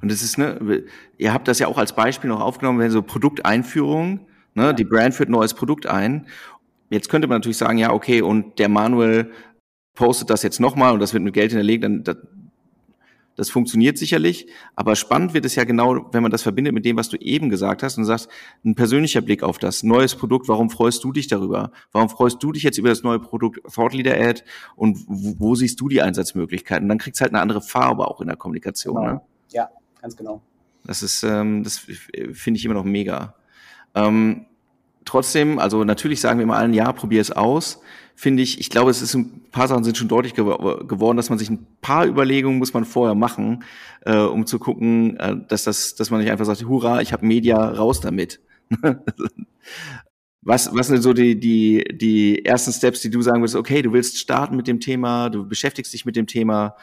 Und 0.00 0.10
das 0.10 0.22
ist, 0.22 0.38
ne, 0.38 0.84
ihr 1.18 1.32
habt 1.32 1.48
das 1.48 1.58
ja 1.58 1.66
auch 1.66 1.78
als 1.78 1.94
Beispiel 1.94 2.28
noch 2.28 2.40
aufgenommen, 2.40 2.78
wenn 2.78 2.90
so 2.90 3.02
Produkteinführung, 3.02 4.26
ne, 4.54 4.62
ja. 4.64 4.72
die 4.72 4.84
Brand 4.84 5.14
führt 5.14 5.28
ein 5.28 5.32
neues 5.32 5.54
Produkt 5.54 5.86
ein. 5.86 6.26
Jetzt 6.90 7.08
könnte 7.08 7.26
man 7.26 7.36
natürlich 7.36 7.56
sagen, 7.56 7.78
ja, 7.78 7.92
okay, 7.92 8.20
und 8.20 8.58
der 8.58 8.68
Manuel 8.68 9.32
postet 9.94 10.30
das 10.30 10.42
jetzt 10.42 10.60
nochmal 10.60 10.92
und 10.92 11.00
das 11.00 11.14
wird 11.14 11.22
mit 11.22 11.34
Geld 11.34 11.50
hinterlegt, 11.50 11.84
dann, 11.84 12.04
das 13.36 13.50
funktioniert 13.50 13.98
sicherlich, 13.98 14.46
aber 14.76 14.96
spannend 14.96 15.34
wird 15.34 15.44
es 15.44 15.54
ja 15.54 15.64
genau, 15.64 16.08
wenn 16.12 16.22
man 16.22 16.30
das 16.30 16.42
verbindet 16.42 16.74
mit 16.74 16.84
dem, 16.84 16.96
was 16.96 17.08
du 17.08 17.16
eben 17.16 17.48
gesagt 17.48 17.82
hast 17.82 17.98
und 17.98 18.04
sagst, 18.04 18.28
ein 18.64 18.74
persönlicher 18.74 19.20
Blick 19.20 19.42
auf 19.42 19.58
das 19.58 19.82
neues 19.82 20.14
Produkt, 20.14 20.48
warum 20.48 20.70
freust 20.70 21.02
du 21.04 21.12
dich 21.12 21.28
darüber? 21.28 21.72
Warum 21.92 22.08
freust 22.08 22.42
du 22.42 22.52
dich 22.52 22.62
jetzt 22.62 22.78
über 22.78 22.90
das 22.90 23.02
neue 23.02 23.18
Produkt 23.18 23.60
Thought 23.72 23.94
Leader 23.94 24.20
Ad 24.20 24.42
und 24.76 24.98
wo, 25.06 25.34
wo 25.38 25.54
siehst 25.54 25.80
du 25.80 25.88
die 25.88 26.02
Einsatzmöglichkeiten? 26.02 26.88
dann 26.88 26.98
kriegst 26.98 27.20
du 27.20 27.22
halt 27.22 27.32
eine 27.32 27.40
andere 27.40 27.62
Farbe 27.62 28.06
auch 28.06 28.20
in 28.20 28.26
der 28.26 28.36
Kommunikation. 28.36 28.96
Genau. 28.96 29.12
Ne? 29.12 29.20
Ja, 29.50 29.70
ganz 30.00 30.16
genau. 30.16 30.42
Das 30.84 31.02
ist, 31.02 31.22
ähm, 31.22 31.62
das 31.62 31.78
finde 31.78 32.58
ich 32.58 32.64
immer 32.64 32.74
noch 32.74 32.84
mega. 32.84 33.34
Ähm, 33.94 34.46
trotzdem, 35.04 35.58
also 35.58 35.84
natürlich 35.84 36.20
sagen 36.20 36.38
wir 36.38 36.44
immer 36.44 36.56
allen, 36.56 36.74
ja, 36.74 36.92
probier 36.92 37.20
es 37.20 37.30
aus. 37.30 37.80
Finde 38.14 38.42
ich, 38.42 38.60
ich 38.60 38.70
glaube, 38.70 38.90
es 38.90 39.00
ist 39.00 39.14
ein 39.14 39.42
paar 39.50 39.68
Sachen 39.68 39.84
sind 39.84 39.96
schon 39.96 40.08
deutlich 40.08 40.34
ge 40.34 40.44
geworden, 40.44 41.16
dass 41.16 41.30
man 41.30 41.38
sich 41.38 41.50
ein 41.50 41.66
paar 41.80 42.06
Überlegungen 42.06 42.58
muss 42.58 42.74
man 42.74 42.84
vorher 42.84 43.14
machen, 43.14 43.64
äh, 44.04 44.16
um 44.16 44.46
zu 44.46 44.58
gucken, 44.58 45.16
äh, 45.18 45.36
dass 45.48 45.64
das, 45.64 45.94
dass 45.94 46.10
man 46.10 46.20
nicht 46.20 46.30
einfach 46.30 46.44
sagt, 46.44 46.64
hurra, 46.64 47.00
ich 47.00 47.12
habe 47.12 47.26
Media, 47.26 47.70
raus 47.70 48.00
damit. 48.00 48.40
was, 50.42 50.74
was 50.74 50.88
sind 50.88 51.02
so 51.02 51.12
die, 51.12 51.38
die, 51.38 51.84
die 51.92 52.44
ersten 52.44 52.72
Steps, 52.72 53.00
die 53.00 53.10
du 53.10 53.22
sagen 53.22 53.40
würdest, 53.40 53.56
okay, 53.56 53.80
du 53.80 53.92
willst 53.92 54.18
starten 54.18 54.56
mit 54.56 54.66
dem 54.66 54.80
Thema, 54.80 55.30
du 55.30 55.48
beschäftigst 55.48 55.92
dich 55.92 56.04
mit 56.04 56.16
dem 56.16 56.26
Thema, 56.26 56.76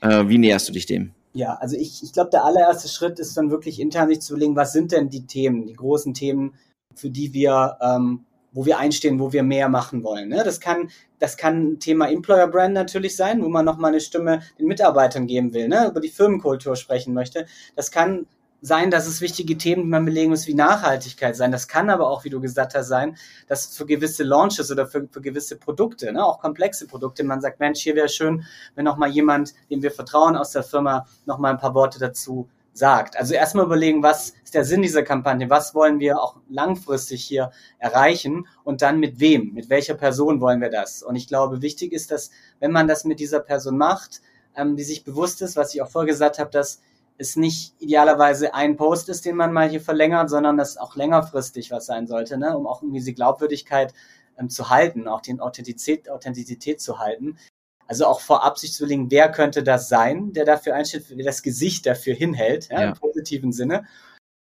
äh, 0.00 0.28
wie 0.28 0.38
näherst 0.38 0.68
du 0.68 0.72
dich 0.72 0.86
dem? 0.86 1.12
Ja, 1.32 1.54
also 1.54 1.76
ich, 1.76 2.02
ich 2.02 2.12
glaube, 2.12 2.30
der 2.30 2.44
allererste 2.44 2.88
Schritt 2.88 3.18
ist 3.18 3.36
dann 3.36 3.50
wirklich 3.50 3.80
intern 3.80 4.08
sich 4.08 4.20
zu 4.20 4.34
überlegen, 4.34 4.54
was 4.54 4.72
sind 4.72 4.92
denn 4.92 5.08
die 5.08 5.26
Themen, 5.26 5.66
die 5.66 5.72
großen 5.72 6.14
Themen, 6.14 6.54
für 6.94 7.10
die 7.10 7.32
wir, 7.32 7.78
ähm, 7.80 8.24
wo 8.52 8.64
wir 8.64 8.78
einstehen, 8.78 9.18
wo 9.18 9.32
wir 9.32 9.42
mehr 9.42 9.68
machen 9.68 10.02
wollen. 10.04 10.28
Ne? 10.28 10.42
Das 10.44 10.60
kann, 10.60 10.90
das 11.18 11.36
kann 11.36 11.78
Thema 11.80 12.08
Employer 12.08 12.48
Brand 12.48 12.74
natürlich 12.74 13.16
sein, 13.16 13.42
wo 13.42 13.48
man 13.48 13.64
nochmal 13.64 13.90
eine 13.90 14.00
Stimme 14.00 14.40
den 14.58 14.66
Mitarbeitern 14.66 15.26
geben 15.26 15.52
will, 15.52 15.68
ne? 15.68 15.88
über 15.88 16.00
die 16.00 16.08
Firmenkultur 16.08 16.76
sprechen 16.76 17.14
möchte. 17.14 17.46
Das 17.74 17.90
kann 17.90 18.26
sein, 18.64 18.90
dass 18.90 19.06
es 19.06 19.20
wichtige 19.20 19.58
Themen, 19.58 19.82
die 19.82 19.88
man 19.88 20.06
belegen 20.06 20.30
muss, 20.30 20.46
wie 20.46 20.54
Nachhaltigkeit 20.54 21.36
sein. 21.36 21.52
Das 21.52 21.68
kann 21.68 21.90
aber 21.90 22.08
auch, 22.08 22.24
wie 22.24 22.30
du 22.30 22.40
gesagt 22.40 22.74
hast, 22.74 22.88
sein, 22.88 23.14
dass 23.46 23.76
für 23.76 23.84
gewisse 23.84 24.24
Launches 24.24 24.70
oder 24.70 24.86
für, 24.86 25.06
für 25.10 25.20
gewisse 25.20 25.58
Produkte, 25.58 26.10
ne, 26.10 26.24
auch 26.24 26.40
komplexe 26.40 26.86
Produkte, 26.86 27.24
man 27.24 27.42
sagt, 27.42 27.60
Mensch, 27.60 27.82
hier 27.82 27.94
wäre 27.94 28.08
schön, 28.08 28.42
wenn 28.74 28.86
noch 28.86 28.96
mal 28.96 29.10
jemand, 29.10 29.52
dem 29.70 29.82
wir 29.82 29.90
vertrauen 29.90 30.34
aus 30.34 30.52
der 30.52 30.62
Firma, 30.62 31.06
noch 31.26 31.36
mal 31.36 31.50
ein 31.50 31.58
paar 31.58 31.74
Worte 31.74 31.98
dazu 31.98 32.48
sagt. 32.74 33.16
Also 33.16 33.34
erstmal 33.34 33.64
überlegen, 33.64 34.02
was 34.02 34.34
ist 34.44 34.54
der 34.54 34.64
Sinn 34.64 34.82
dieser 34.82 35.04
Kampagne? 35.04 35.48
Was 35.48 35.74
wollen 35.74 36.00
wir 36.00 36.20
auch 36.20 36.36
langfristig 36.48 37.24
hier 37.24 37.52
erreichen? 37.78 38.46
Und 38.64 38.82
dann 38.82 38.98
mit 38.98 39.20
wem? 39.20 39.54
Mit 39.54 39.70
welcher 39.70 39.94
Person 39.94 40.40
wollen 40.40 40.60
wir 40.60 40.70
das? 40.70 41.02
Und 41.02 41.16
ich 41.16 41.28
glaube, 41.28 41.62
wichtig 41.62 41.92
ist, 41.92 42.10
dass, 42.10 42.30
wenn 42.58 42.72
man 42.72 42.88
das 42.88 43.04
mit 43.04 43.20
dieser 43.20 43.40
Person 43.40 43.78
macht, 43.78 44.20
ähm, 44.56 44.76
die 44.76 44.82
sich 44.82 45.04
bewusst 45.04 45.40
ist, 45.40 45.56
was 45.56 45.74
ich 45.74 45.80
auch 45.80 45.88
vorher 45.88 46.10
gesagt 46.10 46.38
habe, 46.38 46.50
dass 46.50 46.80
es 47.16 47.36
nicht 47.36 47.74
idealerweise 47.78 48.54
ein 48.54 48.76
Post 48.76 49.08
ist, 49.08 49.24
den 49.24 49.36
man 49.36 49.52
mal 49.52 49.68
hier 49.68 49.80
verlängert, 49.80 50.28
sondern 50.28 50.56
dass 50.56 50.76
auch 50.76 50.96
längerfristig 50.96 51.70
was 51.70 51.86
sein 51.86 52.08
sollte, 52.08 52.36
ne? 52.36 52.56
um 52.56 52.66
auch 52.66 52.82
irgendwie 52.82 52.98
diese 52.98 53.12
Glaubwürdigkeit 53.12 53.94
ähm, 54.36 54.50
zu 54.50 54.68
halten, 54.68 55.06
auch 55.06 55.20
die 55.20 55.38
Authentizität, 55.40 56.10
Authentizität 56.10 56.80
zu 56.80 56.98
halten. 56.98 57.38
Also 57.86 58.06
auch 58.06 58.20
vorab 58.20 58.58
sich 58.58 58.72
zu 58.72 58.84
überlegen, 58.84 59.10
wer 59.10 59.30
könnte 59.30 59.62
das 59.62 59.88
sein, 59.88 60.32
der 60.32 60.44
dafür 60.44 60.74
einsteht, 60.74 61.04
wer 61.10 61.24
das 61.24 61.42
Gesicht 61.42 61.86
dafür 61.86 62.14
hinhält, 62.14 62.68
ja, 62.70 62.80
ja. 62.80 62.88
im 62.88 62.94
positiven 62.94 63.52
Sinne. 63.52 63.84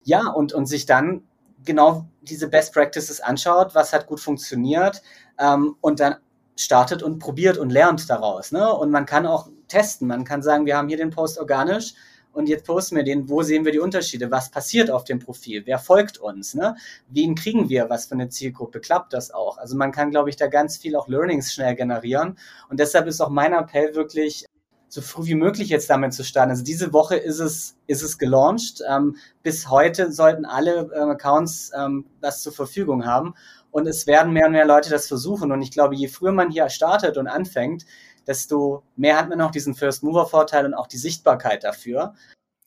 Ja, 0.03 0.27
und, 0.27 0.53
und 0.53 0.65
sich 0.65 0.85
dann 0.85 1.23
genau 1.65 2.07
diese 2.21 2.47
Best 2.47 2.73
Practices 2.73 3.21
anschaut, 3.21 3.75
was 3.75 3.93
hat 3.93 4.07
gut 4.07 4.19
funktioniert 4.19 5.01
ähm, 5.37 5.75
und 5.81 5.99
dann 5.99 6.15
startet 6.55 7.03
und 7.03 7.19
probiert 7.19 7.57
und 7.57 7.69
lernt 7.69 8.09
daraus. 8.09 8.51
Ne? 8.51 8.73
Und 8.73 8.91
man 8.91 9.05
kann 9.05 9.25
auch 9.25 9.49
testen. 9.67 10.07
Man 10.07 10.25
kann 10.25 10.41
sagen, 10.41 10.65
wir 10.65 10.75
haben 10.75 10.89
hier 10.89 10.97
den 10.97 11.09
Post 11.09 11.39
organisch 11.39 11.93
und 12.33 12.47
jetzt 12.47 12.65
posten 12.65 12.95
wir 12.95 13.03
den, 13.03 13.29
wo 13.29 13.41
sehen 13.43 13.65
wir 13.65 13.71
die 13.71 13.79
Unterschiede, 13.79 14.31
was 14.31 14.51
passiert 14.51 14.91
auf 14.91 15.03
dem 15.03 15.19
Profil, 15.19 15.63
wer 15.65 15.79
folgt 15.79 16.17
uns, 16.17 16.53
ne? 16.53 16.75
wen 17.09 17.35
kriegen 17.35 17.69
wir, 17.69 17.89
was 17.89 18.05
für 18.05 18.15
eine 18.15 18.29
Zielgruppe, 18.29 18.79
klappt 18.79 19.13
das 19.13 19.31
auch. 19.31 19.57
Also 19.57 19.75
man 19.75 19.91
kann, 19.91 20.11
glaube 20.11 20.29
ich, 20.29 20.35
da 20.35 20.47
ganz 20.47 20.77
viel 20.77 20.95
auch 20.95 21.07
Learnings 21.07 21.53
schnell 21.53 21.75
generieren 21.75 22.37
und 22.69 22.79
deshalb 22.79 23.07
ist 23.07 23.21
auch 23.21 23.29
mein 23.29 23.53
Appell 23.53 23.95
wirklich, 23.95 24.45
so 24.89 25.01
früh 25.01 25.25
wie 25.27 25.35
möglich 25.35 25.69
jetzt 25.69 25.89
damit 25.89 26.13
zu 26.13 26.23
starten. 26.23 26.49
Also 26.49 26.63
diese 26.63 26.91
Woche 26.91 27.15
ist 27.15 27.39
es, 27.39 27.77
ist 27.85 28.01
es 28.01 28.17
gelauncht. 28.17 28.81
Ähm, 28.89 29.17
bis 29.43 29.69
heute 29.69 30.11
sollten 30.11 30.45
alle 30.45 30.89
ähm, 30.95 31.09
Accounts 31.11 31.71
ähm, 31.77 32.05
das 32.21 32.41
zur 32.41 32.53
Verfügung 32.53 33.05
haben. 33.05 33.35
Und 33.71 33.87
es 33.87 34.07
werden 34.07 34.33
mehr 34.33 34.47
und 34.47 34.53
mehr 34.53 34.65
Leute 34.65 34.89
das 34.89 35.07
versuchen. 35.07 35.51
Und 35.51 35.61
ich 35.61 35.71
glaube, 35.71 35.95
je 35.95 36.07
früher 36.07 36.31
man 36.31 36.49
hier 36.49 36.69
startet 36.69 37.17
und 37.17 37.27
anfängt, 37.27 37.85
desto 38.29 38.83
mehr 38.95 39.17
hat 39.17 39.27
man 39.27 39.41
auch 39.41 39.49
diesen 39.49 39.73
First 39.73 40.03
Mover 40.03 40.27
Vorteil 40.27 40.65
und 40.65 40.75
auch 40.75 40.85
die 40.85 40.97
Sichtbarkeit 40.97 41.63
dafür. 41.63 42.13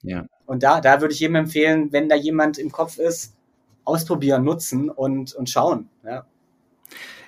Ja. 0.03 0.27
Und 0.45 0.65
da, 0.65 0.81
da 0.81 1.01
würde 1.01 1.15
ich 1.15 1.21
jedem 1.21 1.37
empfehlen, 1.37 1.93
wenn 1.93 2.09
da 2.09 2.17
jemand 2.17 2.59
im 2.59 2.73
Kopf 2.73 2.99
ist, 2.99 3.37
ausprobieren, 3.85 4.43
nutzen 4.43 4.91
und, 4.91 5.33
und 5.35 5.49
schauen. 5.49 5.89
Ja. 6.05 6.27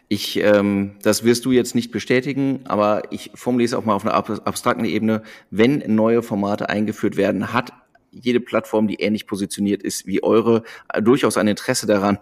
Ich, 0.08 0.36
ähm, 0.36 0.96
das 1.02 1.22
wirst 1.22 1.44
du 1.44 1.52
jetzt 1.52 1.76
nicht 1.76 1.92
bestätigen, 1.92 2.62
aber 2.64 3.12
ich 3.12 3.30
formuliere 3.34 3.66
es 3.66 3.74
auch 3.74 3.84
mal 3.84 3.94
auf 3.94 4.04
einer 4.04 4.14
abstrakten 4.14 4.84
Ebene. 4.84 5.22
Wenn 5.50 5.82
neue 5.94 6.22
Formate 6.22 6.68
eingeführt 6.68 7.16
werden, 7.16 7.52
hat 7.52 7.72
jede 8.10 8.40
Plattform, 8.40 8.88
die 8.88 8.96
ähnlich 8.96 9.28
positioniert 9.28 9.82
ist 9.82 10.06
wie 10.06 10.22
eure, 10.22 10.64
durchaus 11.00 11.36
ein 11.36 11.48
Interesse 11.48 11.86
daran, 11.86 12.18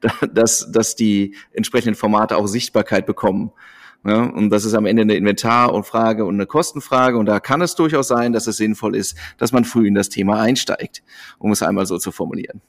dass, 0.32 0.70
dass 0.70 0.94
die 0.94 1.34
entsprechenden 1.52 1.96
Formate 1.96 2.36
auch 2.36 2.46
Sichtbarkeit 2.46 3.04
bekommen. 3.04 3.52
Ja, 4.06 4.22
und 4.22 4.50
das 4.50 4.64
ist 4.64 4.74
am 4.74 4.86
Ende 4.86 5.02
eine 5.02 5.14
Inventar- 5.14 5.72
und 5.72 5.84
Frage 5.84 6.26
und 6.26 6.34
eine 6.34 6.46
Kostenfrage. 6.46 7.18
Und 7.18 7.26
da 7.26 7.40
kann 7.40 7.60
es 7.60 7.74
durchaus 7.74 8.06
sein, 8.06 8.32
dass 8.32 8.46
es 8.46 8.56
sinnvoll 8.56 8.94
ist, 8.94 9.16
dass 9.36 9.50
man 9.50 9.64
früh 9.64 9.88
in 9.88 9.94
das 9.94 10.10
Thema 10.10 10.40
einsteigt, 10.40 11.02
um 11.38 11.50
es 11.50 11.60
einmal 11.60 11.86
so 11.86 11.98
zu 11.98 12.12
formulieren. 12.12 12.60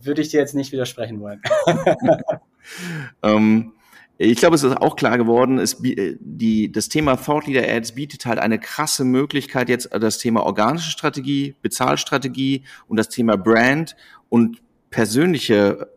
Würde 0.00 0.22
ich 0.22 0.30
dir 0.30 0.40
jetzt 0.40 0.54
nicht 0.54 0.72
widersprechen 0.72 1.20
wollen. 1.20 1.42
ähm, 3.22 3.72
ich 4.16 4.38
glaube, 4.38 4.54
es 4.54 4.62
ist 4.62 4.76
auch 4.76 4.96
klar 4.96 5.18
geworden, 5.18 5.58
es, 5.58 5.76
die, 5.80 6.72
das 6.72 6.88
Thema 6.88 7.16
Thought 7.16 7.48
Leader 7.48 7.68
Ads 7.68 7.92
bietet 7.92 8.24
halt 8.24 8.38
eine 8.38 8.58
krasse 8.58 9.04
Möglichkeit, 9.04 9.68
jetzt 9.68 9.90
das 9.92 10.18
Thema 10.18 10.44
organische 10.44 10.90
Strategie, 10.90 11.54
Bezahlstrategie 11.60 12.64
und 12.88 12.96
das 12.96 13.10
Thema 13.10 13.36
Brand 13.36 13.94
und 14.30 14.62
persönliche 14.90 15.88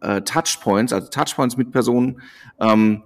äh, 0.00 0.22
Touchpoints, 0.22 0.92
also 0.92 1.08
Touchpoints 1.08 1.56
mit 1.56 1.70
Personen, 1.70 2.22
ähm, 2.60 3.02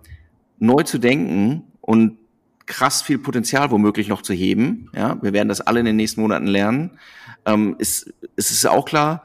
neu 0.60 0.84
zu 0.84 0.98
denken 0.98 1.64
und 1.80 2.18
krass 2.66 3.02
viel 3.02 3.18
Potenzial 3.18 3.70
womöglich 3.72 4.06
noch 4.06 4.22
zu 4.22 4.32
heben. 4.32 4.88
Ja, 4.94 5.20
wir 5.22 5.32
werden 5.32 5.48
das 5.48 5.60
alle 5.60 5.80
in 5.80 5.86
den 5.86 5.96
nächsten 5.96 6.20
Monaten 6.20 6.46
lernen. 6.46 6.92
Ähm, 7.44 7.74
ist, 7.78 8.14
es 8.36 8.52
ist 8.52 8.66
auch 8.66 8.84
klar, 8.84 9.24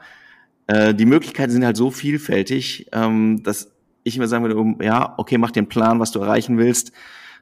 äh, 0.66 0.94
die 0.94 1.06
Möglichkeiten 1.06 1.52
sind 1.52 1.64
halt 1.64 1.76
so 1.76 1.92
vielfältig, 1.92 2.88
ähm, 2.92 3.42
dass 3.44 3.70
ich 4.02 4.16
immer 4.16 4.26
sagen 4.26 4.44
würde, 4.44 4.84
ja, 4.84 5.14
okay, 5.16 5.38
mach 5.38 5.52
den 5.52 5.68
Plan, 5.68 6.00
was 6.00 6.10
du 6.10 6.20
erreichen 6.20 6.58
willst. 6.58 6.90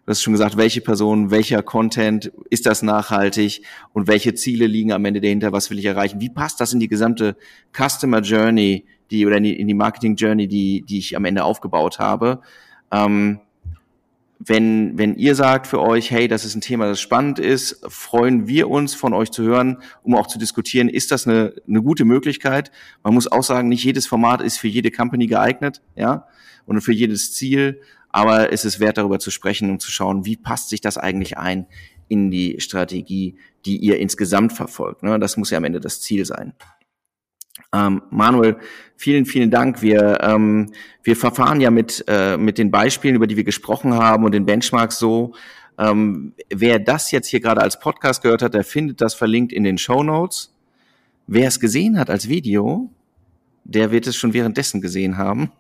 Du 0.05 0.11
hast 0.11 0.23
schon 0.23 0.35
gesagt, 0.35 0.59
welche 0.59 0.83
Person, 0.83 1.31
welcher 1.31 1.63
Content, 1.63 2.31
ist 2.51 2.67
das 2.67 2.83
nachhaltig 2.83 3.63
und 3.95 4.07
welche 4.07 4.35
Ziele 4.35 4.67
liegen 4.67 4.93
am 4.93 5.05
Ende 5.07 5.23
dahinter, 5.23 5.53
was 5.53 5.71
will 5.71 5.79
ich 5.79 5.87
erreichen? 5.87 6.21
Wie 6.21 6.29
passt 6.29 6.61
das 6.61 6.75
in 6.75 6.81
die 6.81 6.89
gesamte 6.89 7.37
Customer 7.73 8.21
Journey, 8.21 8.85
die 9.11 9.27
oder 9.27 9.39
in 9.39 9.45
die, 9.45 9.59
in 9.59 9.67
die 9.67 9.75
Marketing 9.75 10.17
Journey, 10.17 10.47
die, 10.47 10.83
die 10.83 10.99
ich 10.99 11.17
am 11.17 11.25
Ende 11.25 11.45
aufgebaut 11.45 11.99
habe? 11.99 12.43
Ähm, 12.91 13.41
wenn, 14.39 14.99
wenn 14.99 15.17
ihr 15.17 15.35
sagt 15.35 15.67
für 15.67 15.81
euch, 15.81 16.11
hey, 16.11 16.29
das 16.29 16.45
ist 16.45 16.55
ein 16.55 16.61
Thema, 16.61 16.87
das 16.87 17.01
spannend 17.01 17.39
ist, 17.39 17.81
freuen 17.89 18.47
wir 18.47 18.69
uns 18.69 18.95
von 18.95 19.15
euch 19.15 19.31
zu 19.31 19.43
hören, 19.43 19.79
um 20.03 20.15
auch 20.15 20.27
zu 20.27 20.39
diskutieren, 20.39 20.89
ist 20.89 21.11
das 21.11 21.27
eine, 21.27 21.55
eine 21.69 21.83
gute 21.83 22.05
Möglichkeit? 22.05 22.71
Man 23.03 23.15
muss 23.15 23.31
auch 23.31 23.43
sagen, 23.43 23.69
nicht 23.69 23.85
jedes 23.85 24.07
Format 24.07 24.43
ist 24.43 24.59
für 24.59 24.69
jede 24.69 24.91
Company 24.91 25.27
geeignet, 25.27 25.83
ja, 25.95 26.27
und 26.67 26.81
für 26.81 26.93
jedes 26.93 27.33
Ziel, 27.33 27.81
aber 28.11 28.53
es 28.53 28.65
ist 28.65 28.81
wert, 28.81 28.99
darüber 28.99 29.19
zu 29.19 29.31
sprechen 29.31 29.71
und 29.71 29.83
zu 29.83 29.91
schauen, 29.91 30.25
wie 30.25 30.37
passt 30.37 30.69
sich 30.69 30.81
das 30.81 30.99
eigentlich 30.99 31.37
ein 31.37 31.67
in 32.09 32.31
die 32.31 32.61
Strategie, 32.61 33.37
die 33.67 33.79
ihr 33.79 33.99
insgesamt 33.99 34.53
verfolgt. 34.53 35.03
Ne? 35.03 35.19
Das 35.19 35.37
muss 35.37 35.51
ja 35.51 35.59
am 35.59 35.65
Ende 35.65 35.81
das 35.81 36.01
Ziel 36.01 36.25
sein. 36.25 36.53
Ähm, 37.75 38.03
Manuel, 38.11 38.57
vielen, 38.97 39.27
vielen 39.27 39.51
Dank. 39.51 39.83
Wir, 39.83 40.21
ähm, 40.23 40.71
wir 41.03 41.17
verfahren 41.17 41.61
ja 41.61 41.71
mit, 41.71 42.05
äh, 42.07 42.37
mit 42.37 42.59
den 42.59 42.71
Beispielen, 42.71 43.17
über 43.17 43.27
die 43.27 43.37
wir 43.37 43.45
gesprochen 43.45 43.95
haben 43.95 44.25
und 44.25 44.33
den 44.33 44.47
Benchmarks 44.47 44.99
so. 44.99 45.35
Ähm, 45.77 46.35
wer 46.51 46.79
das 46.79 47.11
jetzt 47.11 47.27
hier 47.27 47.41
gerade 47.41 47.61
als 47.61 47.81
Podcast 47.81 48.23
gehört 48.23 48.43
hat, 48.43 48.55
der 48.55 48.63
findet 48.63 49.01
das 49.01 49.15
verlinkt 49.15 49.53
in 49.53 49.65
den 49.65 49.77
Show 49.77 50.05
Notes. 50.05 50.55
Wer 51.27 51.49
es 51.49 51.59
gesehen 51.59 51.99
hat 51.99 52.11
als 52.11 52.29
Video, 52.29 52.91
der 53.65 53.91
wird 53.91 54.07
es 54.07 54.15
schon 54.15 54.35
währenddessen 54.35 54.81
gesehen 54.81 55.19
haben, 55.19 55.51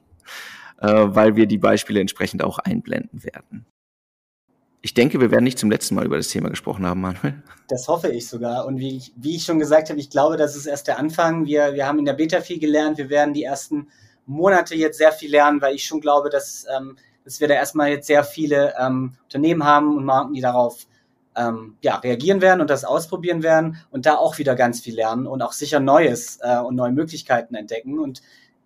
äh, 0.80 0.86
weil 0.88 1.34
wir 1.34 1.46
die 1.46 1.58
Beispiele 1.58 2.00
entsprechend 2.00 2.44
auch 2.44 2.58
einblenden 2.58 3.24
werden. 3.24 3.66
Ich 4.84 4.92
denke, 4.92 5.18
wir 5.18 5.30
werden 5.30 5.44
nicht 5.44 5.58
zum 5.58 5.70
letzten 5.70 5.94
Mal 5.94 6.04
über 6.04 6.18
das 6.18 6.28
Thema 6.28 6.50
gesprochen 6.50 6.84
haben, 6.84 7.00
Manuel. 7.00 7.42
Das 7.68 7.88
hoffe 7.88 8.08
ich 8.08 8.28
sogar. 8.28 8.66
Und 8.66 8.78
wie 8.78 8.98
ich, 8.98 9.14
wie 9.16 9.36
ich 9.36 9.44
schon 9.44 9.58
gesagt 9.58 9.88
habe, 9.88 9.98
ich 9.98 10.10
glaube, 10.10 10.36
das 10.36 10.56
ist 10.56 10.66
erst 10.66 10.88
der 10.88 10.98
Anfang. 10.98 11.46
Wir, 11.46 11.72
wir 11.72 11.86
haben 11.86 11.98
in 11.98 12.04
der 12.04 12.12
Beta 12.12 12.42
viel 12.42 12.58
gelernt. 12.58 12.98
Wir 12.98 13.08
werden 13.08 13.32
die 13.32 13.44
ersten 13.44 13.88
Monate 14.26 14.74
jetzt 14.74 14.98
sehr 14.98 15.10
viel 15.10 15.30
lernen, 15.30 15.62
weil 15.62 15.74
ich 15.74 15.86
schon 15.86 16.02
glaube, 16.02 16.28
dass, 16.28 16.66
ähm, 16.76 16.98
dass 17.24 17.40
wir 17.40 17.48
da 17.48 17.54
erstmal 17.54 17.88
jetzt 17.88 18.06
sehr 18.06 18.24
viele 18.24 18.74
ähm, 18.78 19.14
Unternehmen 19.22 19.64
haben 19.64 19.96
und 19.96 20.04
Marken, 20.04 20.34
die 20.34 20.42
darauf 20.42 20.86
ähm, 21.34 21.78
ja, 21.80 21.96
reagieren 21.96 22.42
werden 22.42 22.60
und 22.60 22.68
das 22.68 22.84
ausprobieren 22.84 23.42
werden 23.42 23.78
und 23.90 24.04
da 24.04 24.16
auch 24.16 24.36
wieder 24.36 24.54
ganz 24.54 24.80
viel 24.80 24.96
lernen 24.96 25.26
und 25.26 25.40
auch 25.40 25.52
sicher 25.52 25.80
Neues 25.80 26.40
äh, 26.42 26.58
und 26.58 26.74
neue 26.74 26.92
Möglichkeiten 26.92 27.54
entdecken. 27.54 27.98
Und 27.98 28.20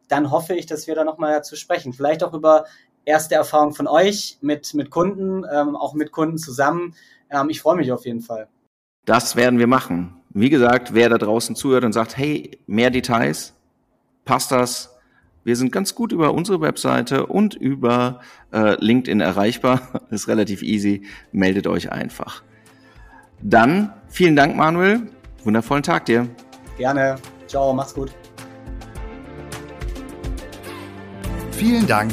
dann 0.08 0.32
hoffe 0.32 0.56
ich, 0.56 0.66
dass 0.66 0.88
wir 0.88 0.96
da 0.96 1.04
nochmal 1.04 1.32
dazu 1.34 1.54
sprechen. 1.54 1.92
Vielleicht 1.92 2.24
auch 2.24 2.34
über 2.34 2.64
erste 3.08 3.34
Erfahrung 3.34 3.74
von 3.74 3.88
euch 3.88 4.38
mit, 4.40 4.74
mit 4.74 4.90
Kunden, 4.90 5.44
ähm, 5.50 5.74
auch 5.74 5.94
mit 5.94 6.12
Kunden 6.12 6.38
zusammen. 6.38 6.94
Ähm, 7.30 7.48
ich 7.50 7.60
freue 7.60 7.76
mich 7.76 7.90
auf 7.90 8.04
jeden 8.04 8.20
Fall. 8.20 8.48
Das 9.04 9.34
werden 9.34 9.58
wir 9.58 9.66
machen. 9.66 10.14
Wie 10.30 10.50
gesagt, 10.50 10.94
wer 10.94 11.08
da 11.08 11.18
draußen 11.18 11.56
zuhört 11.56 11.84
und 11.84 11.92
sagt, 11.92 12.16
hey, 12.16 12.58
mehr 12.66 12.90
Details, 12.90 13.54
passt 14.24 14.52
das? 14.52 14.94
Wir 15.42 15.56
sind 15.56 15.72
ganz 15.72 15.94
gut 15.94 16.12
über 16.12 16.34
unsere 16.34 16.60
Webseite 16.60 17.26
und 17.26 17.54
über 17.54 18.20
äh, 18.52 18.76
LinkedIn 18.84 19.20
erreichbar. 19.20 20.02
ist 20.10 20.28
relativ 20.28 20.62
easy. 20.62 21.06
Meldet 21.32 21.66
euch 21.66 21.90
einfach. 21.90 22.42
Dann 23.40 23.94
vielen 24.08 24.36
Dank, 24.36 24.56
Manuel. 24.56 25.08
Wundervollen 25.44 25.82
Tag 25.82 26.04
dir. 26.04 26.28
Gerne. 26.76 27.16
Ciao, 27.46 27.72
mach's 27.72 27.94
gut. 27.94 28.12
Vielen 31.52 31.86
Dank 31.86 32.12